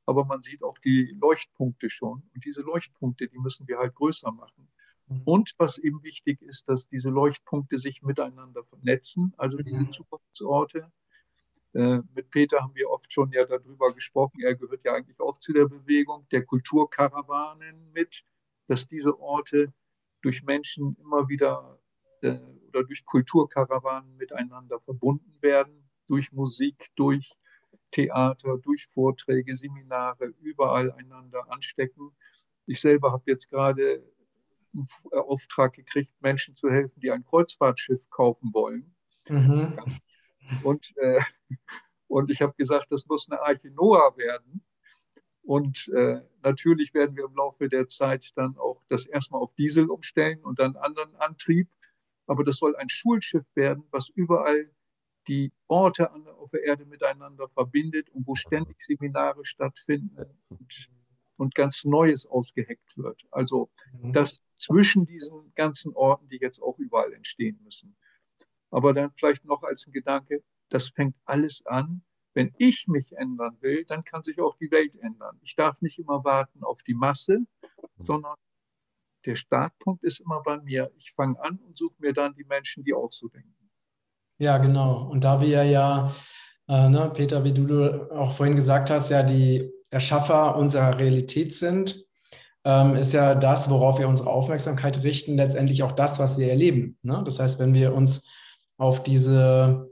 [0.06, 2.22] aber man sieht auch die Leuchtpunkte schon.
[2.34, 4.68] Und diese Leuchtpunkte, die müssen wir halt größer machen.
[5.08, 5.22] Mhm.
[5.24, 9.92] Und was eben wichtig ist, dass diese Leuchtpunkte sich miteinander vernetzen, also diese mhm.
[9.92, 10.90] Zukunftsorte,
[11.74, 14.40] äh, mit Peter haben wir oft schon ja darüber gesprochen.
[14.42, 18.24] Er gehört ja eigentlich auch zu der Bewegung der Kulturkarawanen mit,
[18.66, 19.72] dass diese Orte
[20.22, 21.78] durch Menschen immer wieder
[22.22, 22.38] äh,
[22.68, 27.36] oder durch Kulturkarawanen miteinander verbunden werden, durch Musik, durch
[27.90, 32.10] Theater, durch Vorträge, Seminare, überall einander anstecken.
[32.66, 34.02] Ich selber habe jetzt gerade
[34.74, 38.94] einen Auftrag gekriegt, Menschen zu helfen, die ein Kreuzfahrtschiff kaufen wollen.
[39.28, 39.78] Mhm.
[40.62, 41.20] Und, äh,
[42.08, 44.64] Und ich habe gesagt, das muss eine Arche Noah werden.
[45.42, 49.90] Und äh, natürlich werden wir im Laufe der Zeit dann auch das erstmal auf Diesel
[49.90, 51.68] umstellen und dann anderen Antrieb.
[52.26, 54.70] Aber das soll ein Schulschiff werden, was überall
[55.28, 60.90] die Orte auf der Erde miteinander verbindet und wo ständig Seminare stattfinden und,
[61.36, 63.22] und ganz Neues ausgeheckt wird.
[63.30, 64.12] Also mhm.
[64.12, 67.96] das zwischen diesen ganzen Orten, die jetzt auch überall entstehen müssen.
[68.70, 72.02] Aber dann vielleicht noch als ein Gedanke, das fängt alles an
[72.36, 75.40] wenn ich mich ändern will, dann kann sich auch die Welt ändern.
[75.42, 77.38] Ich darf nicht immer warten auf die Masse,
[77.96, 78.36] sondern
[79.24, 80.92] der Startpunkt ist immer bei mir.
[80.98, 83.65] Ich fange an und suche mir dann die Menschen, die auch so denken.
[84.38, 85.08] Ja, genau.
[85.10, 86.10] Und da wir ja,
[86.68, 92.04] äh, ne, Peter, wie du auch vorhin gesagt hast, ja die Erschaffer unserer Realität sind,
[92.64, 96.98] ähm, ist ja das, worauf wir unsere Aufmerksamkeit richten, letztendlich auch das, was wir erleben.
[97.02, 97.22] Ne?
[97.24, 98.26] Das heißt, wenn wir uns
[98.76, 99.88] auf diese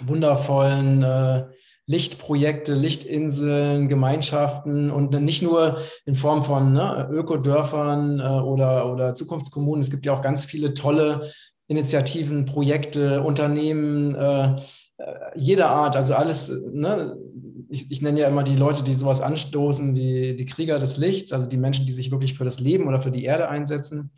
[0.00, 1.44] wundervollen äh,
[1.86, 9.82] Lichtprojekte, Lichtinseln, Gemeinschaften und nicht nur in Form von ne, Ökodörfern äh, oder, oder Zukunftskommunen.
[9.82, 11.32] Es gibt ja auch ganz viele tolle
[11.70, 14.56] Initiativen, Projekte, Unternehmen äh,
[14.98, 17.16] äh, jeder Art, also alles, ne,
[17.68, 21.32] ich, ich, nenne ja immer die Leute, die sowas anstoßen, die, die Krieger des Lichts,
[21.32, 24.10] also die Menschen, die sich wirklich für das Leben oder für die Erde einsetzen.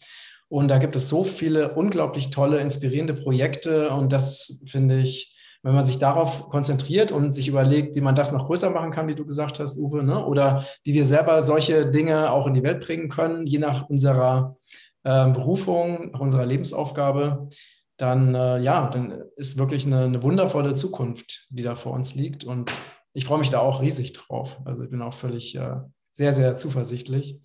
[0.49, 5.75] Und da gibt es so viele unglaublich tolle, inspirierende Projekte und das finde ich wenn
[5.75, 9.15] man sich darauf konzentriert und sich überlegt, wie man das noch größer machen kann, wie
[9.15, 10.27] du gesagt hast, Uwe, ne?
[10.27, 14.57] oder wie wir selber solche Dinge auch in die Welt bringen können, je nach unserer
[15.05, 17.49] äh, Berufung, nach unserer Lebensaufgabe,
[17.97, 22.45] dann äh, ja, dann ist wirklich eine, eine wundervolle Zukunft, die da vor uns liegt.
[22.45, 22.73] Und
[23.13, 24.61] ich freue mich da auch riesig drauf.
[24.65, 25.77] Also ich bin auch völlig äh,
[26.11, 27.41] sehr, sehr zuversichtlich.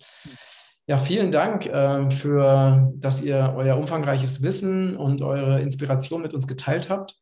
[0.86, 6.46] Ja, vielen Dank äh, für, dass ihr euer umfangreiches Wissen und eure Inspiration mit uns
[6.46, 7.14] geteilt habt.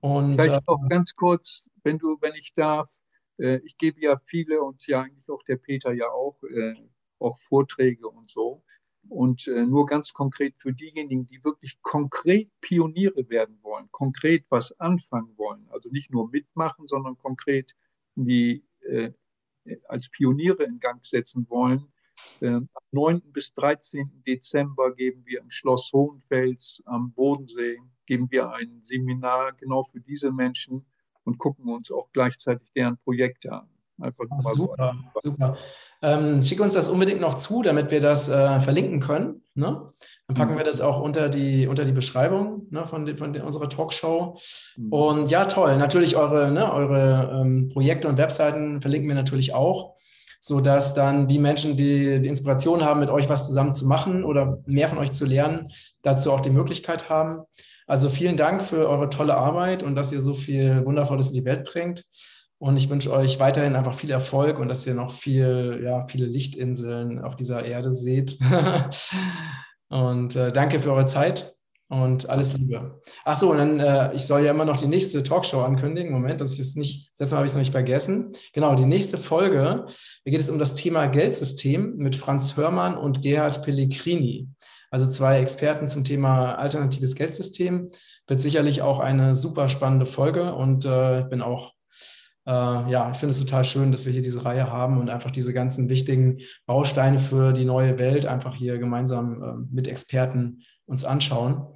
[0.00, 2.88] Und, Vielleicht noch äh, ganz kurz, wenn du, wenn ich darf,
[3.38, 6.74] äh, ich gebe ja viele und ja eigentlich auch der Peter ja auch, äh,
[7.18, 8.64] auch Vorträge und so.
[9.08, 15.36] Und nur ganz konkret für diejenigen, die wirklich konkret Pioniere werden wollen, konkret was anfangen
[15.36, 17.74] wollen, also nicht nur mitmachen, sondern konkret
[18.14, 18.62] die
[19.88, 21.92] als Pioniere in Gang setzen wollen.
[22.40, 23.20] Am 9.
[23.32, 24.22] bis 13.
[24.26, 30.32] Dezember geben wir im Schloss Hohenfels am Bodensee geben wir ein Seminar genau für diese
[30.32, 30.84] Menschen
[31.22, 33.68] und gucken uns auch gleichzeitig deren Projekte an.
[34.00, 35.30] Einfach Ach, super, so.
[35.30, 35.56] super.
[36.02, 39.42] Ähm, schick uns das unbedingt noch zu, damit wir das äh, verlinken können.
[39.54, 39.90] Ne?
[40.26, 40.58] Dann packen mhm.
[40.58, 44.38] wir das auch unter die, unter die Beschreibung ne, von, die, von unserer Talkshow.
[44.76, 44.92] Mhm.
[44.92, 45.76] Und ja, toll.
[45.76, 49.96] Natürlich eure, ne, eure ähm, Projekte und Webseiten verlinken wir natürlich auch,
[50.40, 54.62] sodass dann die Menschen, die die Inspiration haben, mit euch was zusammen zu machen oder
[54.66, 55.68] mehr von euch zu lernen,
[56.02, 57.42] dazu auch die Möglichkeit haben.
[57.86, 61.44] Also vielen Dank für eure tolle Arbeit und dass ihr so viel Wundervolles in die
[61.44, 62.04] Welt bringt.
[62.60, 66.26] Und ich wünsche euch weiterhin einfach viel Erfolg und dass ihr noch viel, ja, viele
[66.26, 68.38] Lichtinseln auf dieser Erde seht.
[69.88, 71.54] und äh, danke für eure Zeit
[71.88, 73.00] und alles Liebe.
[73.24, 76.12] Ach so, und dann, äh, ich soll ja immer noch die nächste Talkshow ankündigen.
[76.12, 78.32] Moment, das ist nicht, das Mal habe ich es noch nicht vergessen.
[78.52, 79.86] Genau, die nächste Folge,
[80.24, 84.48] da geht es um das Thema Geldsystem mit Franz Hörmann und Gerhard Pellegrini.
[84.90, 87.88] Also zwei Experten zum Thema alternatives Geldsystem.
[88.26, 91.72] Wird sicherlich auch eine super spannende Folge und äh, bin auch,
[92.46, 95.30] äh, ja, ich finde es total schön, dass wir hier diese Reihe haben und einfach
[95.30, 101.04] diese ganzen wichtigen Bausteine für die neue Welt einfach hier gemeinsam äh, mit Experten uns
[101.04, 101.66] anschauen.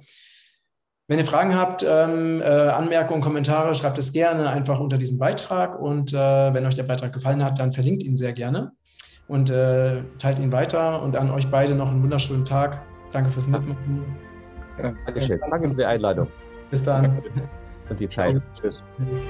[1.07, 5.79] Wenn ihr Fragen habt, ähm, äh, Anmerkungen, Kommentare, schreibt es gerne einfach unter diesem Beitrag.
[5.79, 8.71] Und äh, wenn euch der Beitrag gefallen hat, dann verlinkt ihn sehr gerne
[9.27, 11.03] und äh, teilt ihn weiter.
[11.03, 12.81] Und an euch beide noch einen wunderschönen Tag.
[13.11, 14.03] Danke fürs Mitmachen.
[14.81, 15.39] Ja, Dankeschön.
[15.39, 16.27] Danke für die Einladung.
[16.71, 17.21] Bis dann.
[17.89, 18.41] Und die Zeit.
[18.59, 18.81] Tschüss.
[18.97, 19.27] Tschüss.